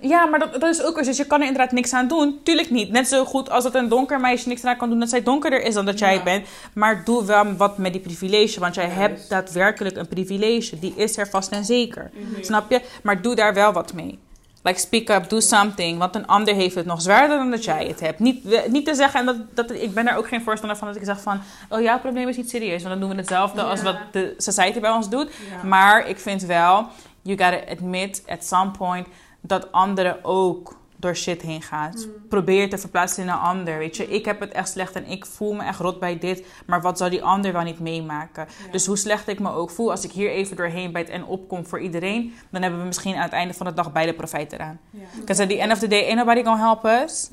[0.02, 1.04] Ja, maar dat, dat is ook.
[1.04, 2.39] Dus je kan er inderdaad niks aan doen.
[2.43, 2.91] Tuurlijk niet.
[2.91, 5.64] Net zo goed als dat een donker meisje niks aan kan doen dat zij donkerder
[5.64, 6.24] is dan dat jij Ja.
[6.24, 6.47] bent.
[6.74, 8.60] Maar doe wel wat met die privilege.
[8.60, 10.80] Want jij hebt daadwerkelijk een privilege.
[10.80, 12.12] Die is er vast en zeker.
[12.14, 12.43] Mhm.
[12.43, 12.82] Snap je?
[13.04, 14.20] Maar doe daar wel wat mee.
[14.64, 15.97] Like speak up, do something.
[15.97, 18.20] Want een ander heeft het nog zwaarder dan dat jij het hebt.
[18.20, 20.95] Niet, niet te zeggen, en dat, dat, ik ben er ook geen voorstander van dat
[20.97, 21.41] ik zeg van...
[21.70, 22.84] Oh, jouw probleem is niet serieus.
[22.84, 25.30] Want dan doen we hetzelfde als wat de society bij ons doet.
[25.64, 26.88] Maar ik vind wel,
[27.22, 29.08] you gotta admit at some point
[29.42, 31.94] dat anderen ook door shit heen gaan.
[32.30, 33.78] Probeer te verplaatsen in een ander.
[33.78, 36.46] Weet je, ik heb het echt slecht en ik voel me echt rot bij dit.
[36.66, 38.48] Maar wat zou die ander wel niet meemaken?
[38.72, 41.66] Dus hoe slecht ik me ook voel, als ik hier even doorheen bijt en opkom
[41.66, 44.80] voor iedereen, dan hebben we misschien aan het einde van de dag beide profijt eraan.
[45.20, 47.32] Because at the end of the day, ain't nobody gonna help us.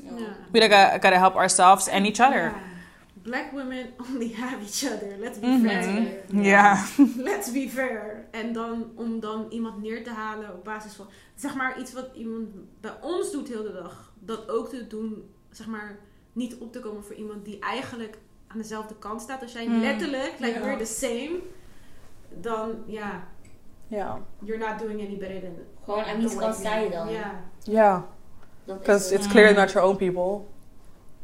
[0.51, 2.53] We gotta, gotta help ourselves and each other.
[3.27, 5.17] Black women only have each other.
[5.19, 5.67] Let's be Mhm.
[5.67, 6.23] fair.
[6.43, 6.83] Ja.
[7.17, 8.25] Let's be fair.
[8.31, 11.05] En dan om dan iemand neer te halen op basis van
[11.35, 12.47] zeg maar iets wat iemand
[12.81, 15.99] bij ons doet heel de dag, dat ook te doen, zeg maar
[16.33, 18.17] niet op te komen voor iemand die eigenlijk
[18.47, 19.79] aan dezelfde kant staat als jij, Mm.
[19.79, 20.65] letterlijk, like Ja.
[20.65, 21.39] we're the same.
[22.41, 23.27] Dan ja,
[23.87, 24.19] Ja.
[24.43, 25.55] you're not doing any better than.
[25.83, 27.11] Gewoon aan wiens kant sta je dan?
[27.11, 27.43] Ja.
[27.63, 28.05] Ja,
[28.65, 30.45] because it's clearly not your own people.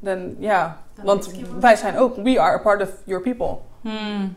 [0.03, 0.82] Then, ja.
[1.03, 3.57] Want wij zijn ook, we are a part of your people.
[3.81, 4.35] Hmm.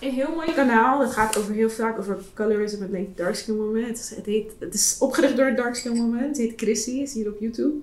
[0.00, 1.00] Een heel mooi kanaal.
[1.00, 3.82] Het gaat over heel vaak over colorism en like dark skin woman.
[3.84, 6.18] Het is, het, heet, het is opgericht door een dark skin woman.
[6.22, 6.90] Het heet Chrissy.
[6.90, 7.74] Is hier op YouTube.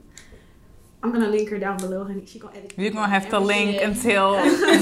[1.04, 2.74] I'm gonna link her down below and she can edit.
[2.76, 4.34] You're gonna have to link until,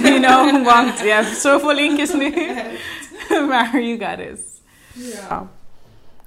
[0.03, 2.33] you know, want je hebt zoveel linkjes nu.
[3.49, 4.39] maar you got it.
[4.93, 5.49] Ja.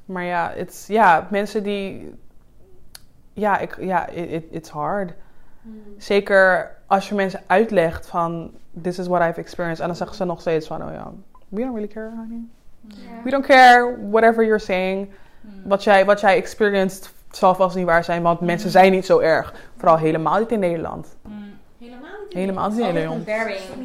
[0.05, 2.15] Maar ja, it's, ja, mensen die...
[3.33, 5.13] Ja, ik, ja it, it- it's hard.
[5.65, 5.95] Hmm.
[5.99, 8.51] Zeker als je mensen uitlegt van...
[8.83, 9.81] This is what I've experienced.
[9.81, 10.83] En dan zeggen ze nog steeds van...
[10.83, 11.13] Oh ja,
[11.49, 12.43] we don't really care, honey.
[13.25, 15.11] We don't care whatever you're saying.
[15.65, 18.23] Wat jij, wat jij experienced zal vast niet waar zijn.
[18.23, 19.55] Want mensen zijn niet zo erg.
[19.77, 21.17] Vooral helemaal niet in Nederland.
[21.79, 22.33] Helemaal niet.
[22.33, 23.27] Helemaal niet in Nederland.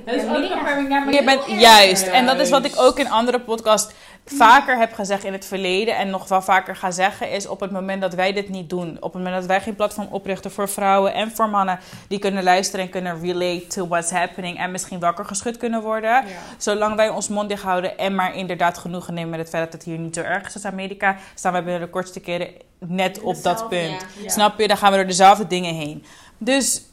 [0.05, 2.07] Dat is ook comparing Je bent juist.
[2.07, 3.93] En dat is wat ik ook in andere podcasts
[4.37, 5.97] vaker heb gezegd in het verleden.
[5.97, 7.31] En nog wel vaker ga zeggen.
[7.31, 8.89] Is op het moment dat wij dit niet doen.
[8.95, 11.79] Op het moment dat wij geen platform oprichten voor vrouwen en voor mannen.
[12.07, 14.57] Die kunnen luisteren en kunnen relate to what's happening.
[14.57, 16.09] En misschien wakker geschud kunnen worden.
[16.11, 16.23] Ja.
[16.57, 19.73] Zolang wij ons mond dicht houden en maar inderdaad genoegen nemen met het feit dat
[19.73, 22.47] het hier niet zo erg is als Amerika, staan wij binnen de kortste keren
[22.79, 24.01] net op dat punt.
[24.01, 24.23] ja.
[24.23, 24.29] Ja.
[24.29, 24.67] Snap je?
[24.67, 26.03] Dan gaan we door dezelfde dingen heen.
[26.37, 26.83] Dus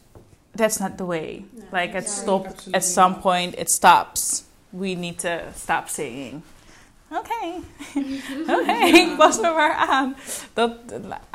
[0.55, 1.45] that's not the way.
[1.71, 2.11] Like it Ja.
[2.11, 4.45] stop Absoluut at some point it stops.
[4.69, 5.29] We need to
[5.63, 6.43] stop saying.
[7.11, 7.53] Oké,
[8.61, 10.17] oké, pas me maar aan.
[10.53, 10.71] Dat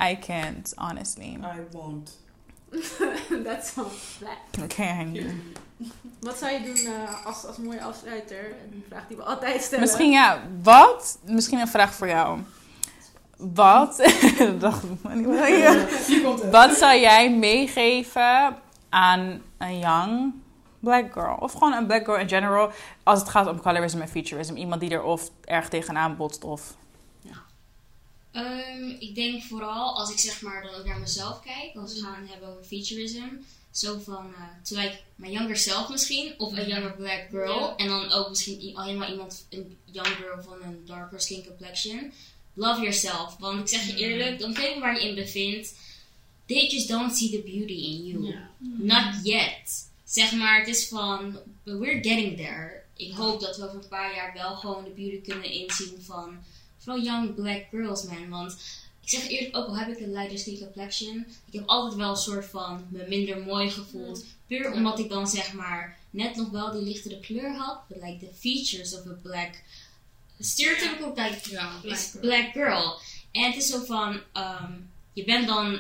[0.09, 1.25] I can't honestly.
[1.25, 2.19] I won't.
[2.71, 4.63] Is wel black.
[4.63, 5.11] Oké.
[6.19, 8.55] Wat zou je doen eh, als, als mooie afsluiter?
[8.71, 9.79] Een vraag die we altijd stellen.
[9.79, 11.19] Misschien ja, wat?
[11.23, 12.39] Misschien een vraag voor jou.
[13.37, 13.95] Wat?
[14.59, 15.25] Dacht ik maar niet.
[16.07, 16.51] Hier komt het.
[16.51, 18.57] Wat zou jij meegeven
[18.89, 20.33] aan een young
[20.81, 21.35] black girl?
[21.39, 22.71] Of gewoon een black girl in general.
[23.03, 24.55] Als het gaat om colorism en futurism.
[24.55, 26.75] Iemand die er of erg tegenaan botst of...
[28.31, 32.01] Ehm, ik denk vooral als ik zeg maar dan ook naar mezelf kijk, als we
[32.01, 33.27] gaan hebben over futurism,
[33.71, 37.87] zo van uh, to like my younger self misschien, of a younger black girl, en
[37.87, 42.11] dan ook misschien i- helemaal iemand, een young girl van een darker skin complexion.
[42.53, 45.73] Love yourself, want ik zeg je eerlijk, dan weet waar je in bevindt,
[46.45, 48.35] they just don't see the beauty in you.
[48.59, 49.89] Not yet.
[50.11, 52.81] Zeg maar, het is van, we're getting there.
[52.95, 56.43] Ik hoop dat we over een paar jaar wel gewoon de beauty kunnen inzien van
[56.77, 58.29] vooral young black girls, man.
[58.29, 58.51] Want
[59.01, 62.09] ik zeg eerlijk, ook al heb ik een lighter skin complexion, ik heb altijd wel
[62.09, 64.25] een soort van me minder mooi gevoeld.
[64.47, 68.25] Puur omdat ik dan zeg maar net nog wel die lichtere kleur had, but like
[68.25, 69.61] the features of a black
[70.39, 72.21] stereotypical black, Black is girl.
[72.21, 72.99] black girl.
[73.31, 74.71] En het is zo van, ehm,
[75.13, 75.79] je bent dan,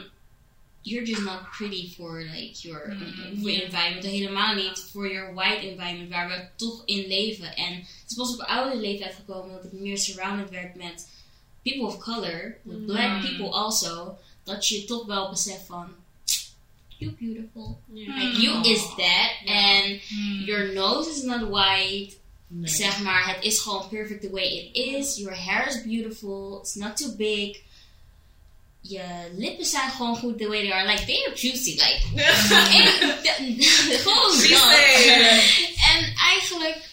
[0.83, 4.05] you're just not pretty for like your, Mm, for your environment.
[4.05, 7.55] Helemaal niet voor your white environment waar we toch in leven.
[7.55, 11.07] En het is pas op oude leeftijd gekomen dat ik meer surrounded werd met
[11.63, 13.21] people of color, with black Mm.
[13.21, 15.87] people also, dat je toch wel beseft van,
[16.97, 17.79] you beautiful.
[17.93, 19.31] Like, you is that.
[19.45, 20.01] And
[20.45, 22.19] your nose is not white.
[22.63, 25.17] Zeg maar, het is gewoon perfect the way it is.
[25.17, 26.59] Your hair is beautiful.
[26.61, 27.61] It's not too big.
[28.81, 30.87] Je lippen zijn gewoon goed the way they are.
[30.91, 31.71] Like, they are juicy.
[31.71, 32.01] Like,
[33.37, 33.61] en-
[34.03, 34.73] gewoon dat.
[35.91, 36.89] En eigenlijk,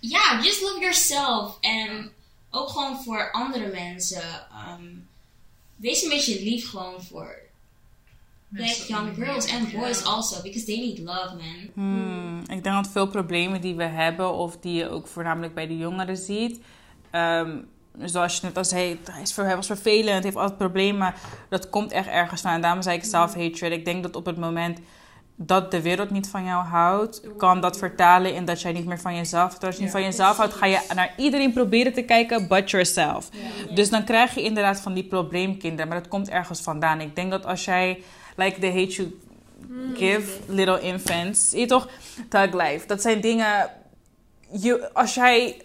[0.00, 1.58] ja, just love yourself.
[1.60, 2.12] En
[2.50, 4.22] ook gewoon voor andere mensen.
[4.50, 4.84] ehm,
[5.76, 7.36] wees een beetje lief gewoon voor
[8.48, 10.42] black young girls and boys also.
[10.42, 11.70] Because they need love, man.
[11.74, 15.66] Hmm, ik denk dat veel problemen die we hebben, of die je ook voornamelijk bij
[15.66, 16.60] de jongeren ziet.
[17.10, 17.58] ehm,
[17.98, 21.14] zoals je net al zei, hij, is hij was vervelend, heeft altijd problemen.
[21.48, 22.50] Dat komt echt ergens van.
[22.50, 23.72] En daarom zei ik self-hatred.
[23.72, 24.78] Ik denk dat op het moment
[25.36, 29.00] dat de wereld niet van jou houdt, kan dat vertalen in dat jij niet meer
[29.00, 29.64] van jezelf houdt.
[29.64, 33.28] Als je niet van jezelf houdt, ga je naar iedereen proberen te kijken, but yourself.
[33.74, 37.00] Dus dan krijg je inderdaad van die probleemkinderen, maar dat komt ergens vandaan.
[37.00, 38.02] Ik denk dat als jij,
[38.36, 39.20] like the hate you
[39.94, 41.88] give little infants, je toch?
[42.28, 42.86] Thug life.
[42.86, 43.70] Dat zijn dingen,
[44.50, 45.62] je, als jij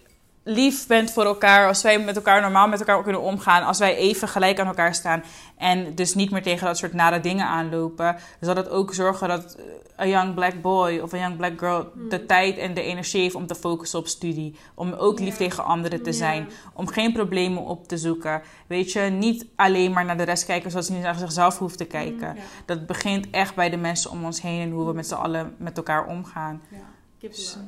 [0.48, 3.96] lief bent voor elkaar, als wij met elkaar normaal met elkaar kunnen omgaan, als wij
[3.96, 5.24] even gelijk aan elkaar staan
[5.58, 9.56] en dus niet meer tegen dat soort nare dingen aanlopen, zal dat ook zorgen dat
[9.56, 9.64] eh,
[9.96, 13.36] een young black boy of een young black girl de tijd en de energie heeft
[13.36, 17.64] om te focussen op studie, om ook lief tegen anderen te zijn, om geen problemen
[17.64, 18.42] op te zoeken.
[18.68, 21.78] Weet je, niet alleen maar naar de rest kijken zoals ze niet naar zichzelf hoeft
[21.78, 22.38] te kijken.
[22.66, 25.56] Dat begint echt bij de mensen om ons heen en hoe we met z'n allen
[25.58, 26.62] met elkaar omgaan.
[26.70, 27.60] Love.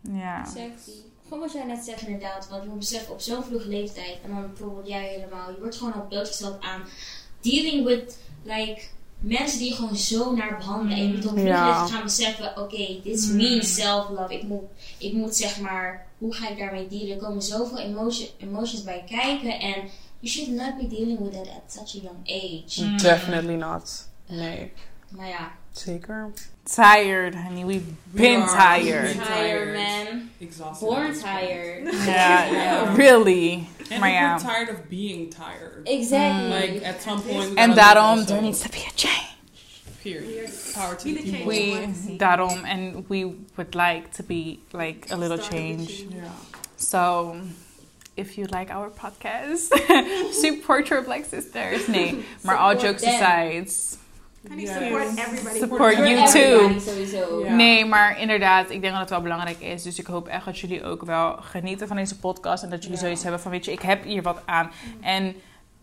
[0.00, 0.44] Ja.
[0.44, 1.05] Sexy.
[1.28, 4.30] Gewoon wat jij net zegt inderdaad, want je moet beseffen op zo'n vroege leeftijd, en
[4.30, 6.82] dan bijvoorbeeld jij helemaal, je wordt gewoon al blootgesteld aan
[7.40, 8.80] dealing with, like,
[9.18, 10.96] mensen die je gewoon zo naar behandelen.
[10.98, 11.66] En je moet op vroege Ja.
[11.68, 14.34] leeftijd gaan beseffen, oké, dit is me self-love.
[14.34, 14.62] Ik moet,
[14.98, 17.10] ik moet zeg maar, hoe ga ik daarmee dealen?
[17.10, 19.74] Er komen zoveel emotion, emotions bij kijken en
[20.20, 22.94] you should not be dealing with that at such a young age.
[23.02, 24.08] Definitely not.
[24.26, 24.72] Nee,
[25.16, 26.30] Maar ja, zeker.
[26.64, 27.64] Tired, honey.
[27.64, 29.14] We've been We tired.
[29.14, 29.72] tired Tired.
[29.74, 30.88] man, Exhausted.
[30.88, 31.84] born tired.
[32.06, 33.68] Yeah, yeah, really.
[33.90, 35.80] And Maar we're tired of being tired.
[35.88, 36.48] Exactly.
[36.48, 37.50] Like at some point.
[37.50, 39.34] we En gotta daarom, there needs to be a change.
[40.02, 40.50] Period.
[40.74, 41.46] Power to Be the the people.
[41.46, 43.24] We, daarom, um, and we
[43.56, 45.90] would like to be like a little Start change.
[46.10, 46.30] Yeah.
[46.76, 47.34] So,
[48.16, 49.72] if you like our podcast,
[50.32, 51.86] support your black sisters.
[51.88, 53.14] Nee, maar all jokes them.
[53.14, 53.68] aside.
[54.54, 54.72] Yes.
[54.72, 55.58] support everybody.
[55.58, 56.80] Support you everybody too.
[56.80, 57.48] Sowieso.
[57.48, 59.82] Nee, maar inderdaad, ik denk dat het wel belangrijk is.
[59.82, 62.62] Dus ik hoop echt dat jullie ook wel genieten van deze podcast.
[62.62, 64.70] En dat jullie zoiets hebben van, weet je, ik heb hier wat aan.
[65.00, 65.34] En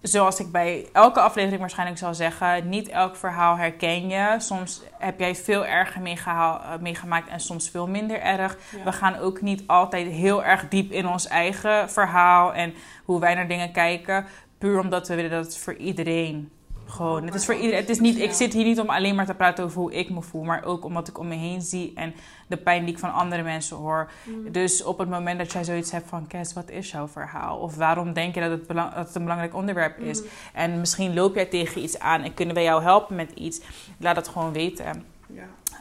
[0.01, 4.36] zoals ik bij elke aflevering waarschijnlijk zal zeggen, niet elk verhaal herken je.
[4.38, 8.57] Soms heb jij veel erger eh, meegemaakt en soms veel minder erg.
[8.78, 8.84] Ja.
[8.84, 12.74] We gaan ook niet altijd heel erg diep in ons eigen verhaal en
[13.05, 14.26] hoe wij naar dingen kijken.
[14.57, 16.51] Puur omdat we willen dat het voor iedereen
[16.86, 17.23] gewoon.
[17.25, 17.79] Het is voor iedereen.
[17.79, 20.09] Het is niet, ik zit hier niet om alleen maar te praten over hoe ik
[20.09, 22.13] me voel, maar ook omdat ik om me heen zie en
[22.47, 24.11] de pijn die ik van andere mensen hoor.
[24.51, 27.57] Dus op het moment dat jij zoiets hebt van, Kes, wat is jouw verhaal?
[27.57, 30.21] Of waarom denk je dat het, belang- dat het een belangrijk onderwerp is?
[30.53, 33.61] En misschien loop jij tegen iets aan en kunnen wij jou helpen met iets?
[33.97, 35.05] Laat het gewoon weten.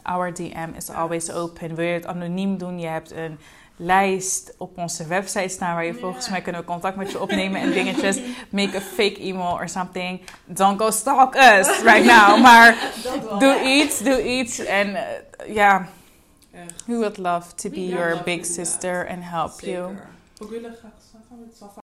[0.03, 1.75] Our DM is always open.
[1.75, 2.79] Wil je het anoniem doen?
[2.79, 3.37] Je hebt een
[3.77, 7.61] lijst op onze website staan waar je volgens mij kunnen we contact met je opnemen
[7.61, 8.19] en dingetjes.
[8.49, 10.21] Make a fake email or something.
[10.45, 12.41] Don't go stalk us right now.
[12.41, 12.91] Maar
[13.39, 14.59] doe iets, doe iets.
[14.59, 15.87] En eh, ja,
[16.85, 19.95] we would love to be your big sister and help you.
[20.37, 21.81] We willen graag Safa met Safa.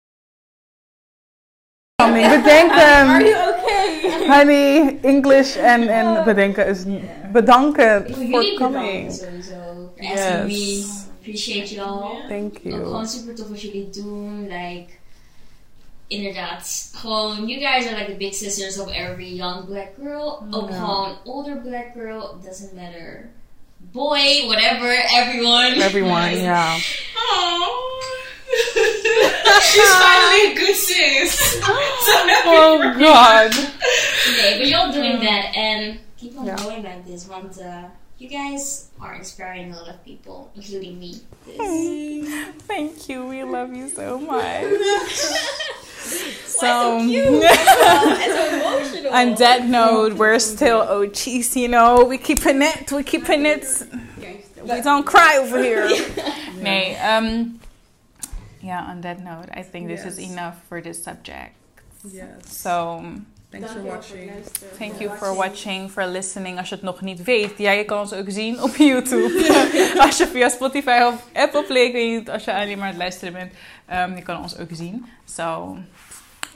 [2.12, 3.08] Bedenken.
[3.08, 4.26] Are you okay?
[4.26, 6.84] Honey, English en, en bedenken is
[7.32, 9.12] bedanken bedanken coming.
[9.12, 9.92] sowieso.
[9.96, 10.06] Me.
[10.06, 11.07] Yes.
[11.28, 12.22] Appreciate you all.
[12.28, 12.72] Thank Ook you.
[12.84, 14.42] gewoon super tof wat jullie doen.
[14.48, 14.86] Like,
[16.08, 16.90] inderdaad.
[16.94, 20.42] Gewoon, you guys are like the big sisters of every young black girl.
[20.50, 22.38] Ook gewoon older black girl.
[22.44, 23.28] Doesn't matter.
[23.92, 25.74] Boy, whatever, everyone.
[25.82, 26.78] Everyone, yeah.
[27.16, 28.02] Oh.
[29.62, 31.60] She's finally a good sis.
[32.50, 33.50] Oh God.
[33.52, 36.56] Nee, but you're doing that and keep on Yeah.
[36.56, 37.26] going like this.
[37.28, 37.84] Want uh,
[38.18, 41.20] you guys are inspiring a lot of people, including me.
[41.46, 42.28] Dus.
[42.66, 43.26] Thank you.
[43.26, 44.64] We love you so much.
[46.44, 46.98] so,
[49.12, 52.04] on that note, we're still OGs, you know.
[52.04, 52.90] We keeping it.
[52.90, 53.64] We keeping it.
[54.62, 55.88] We don't cry over here.
[56.60, 57.60] Nee, ehm, um,
[58.60, 61.54] yeah, on that note, I think this is enough for this subject.
[62.04, 62.52] Yes.
[62.52, 63.04] So,
[63.50, 64.30] Thanks for watching.
[64.76, 66.58] thank you for watching, for listening.
[66.58, 69.60] Als je het nog niet weet, ja, je kan ons ook zien op YouTube.
[70.06, 72.92] als je via Spotify of Apple Play, ik weet niet, als je alleen maar aan
[72.92, 73.52] het luisteren bent,
[73.92, 75.06] um, je kan ons ook zien.
[75.24, 75.76] So,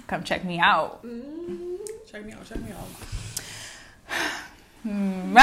[0.07, 0.93] come check me out.
[2.11, 2.88] Check me out, check me out.
[5.32, 5.43] Bye!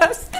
[0.00, 0.14] Bye.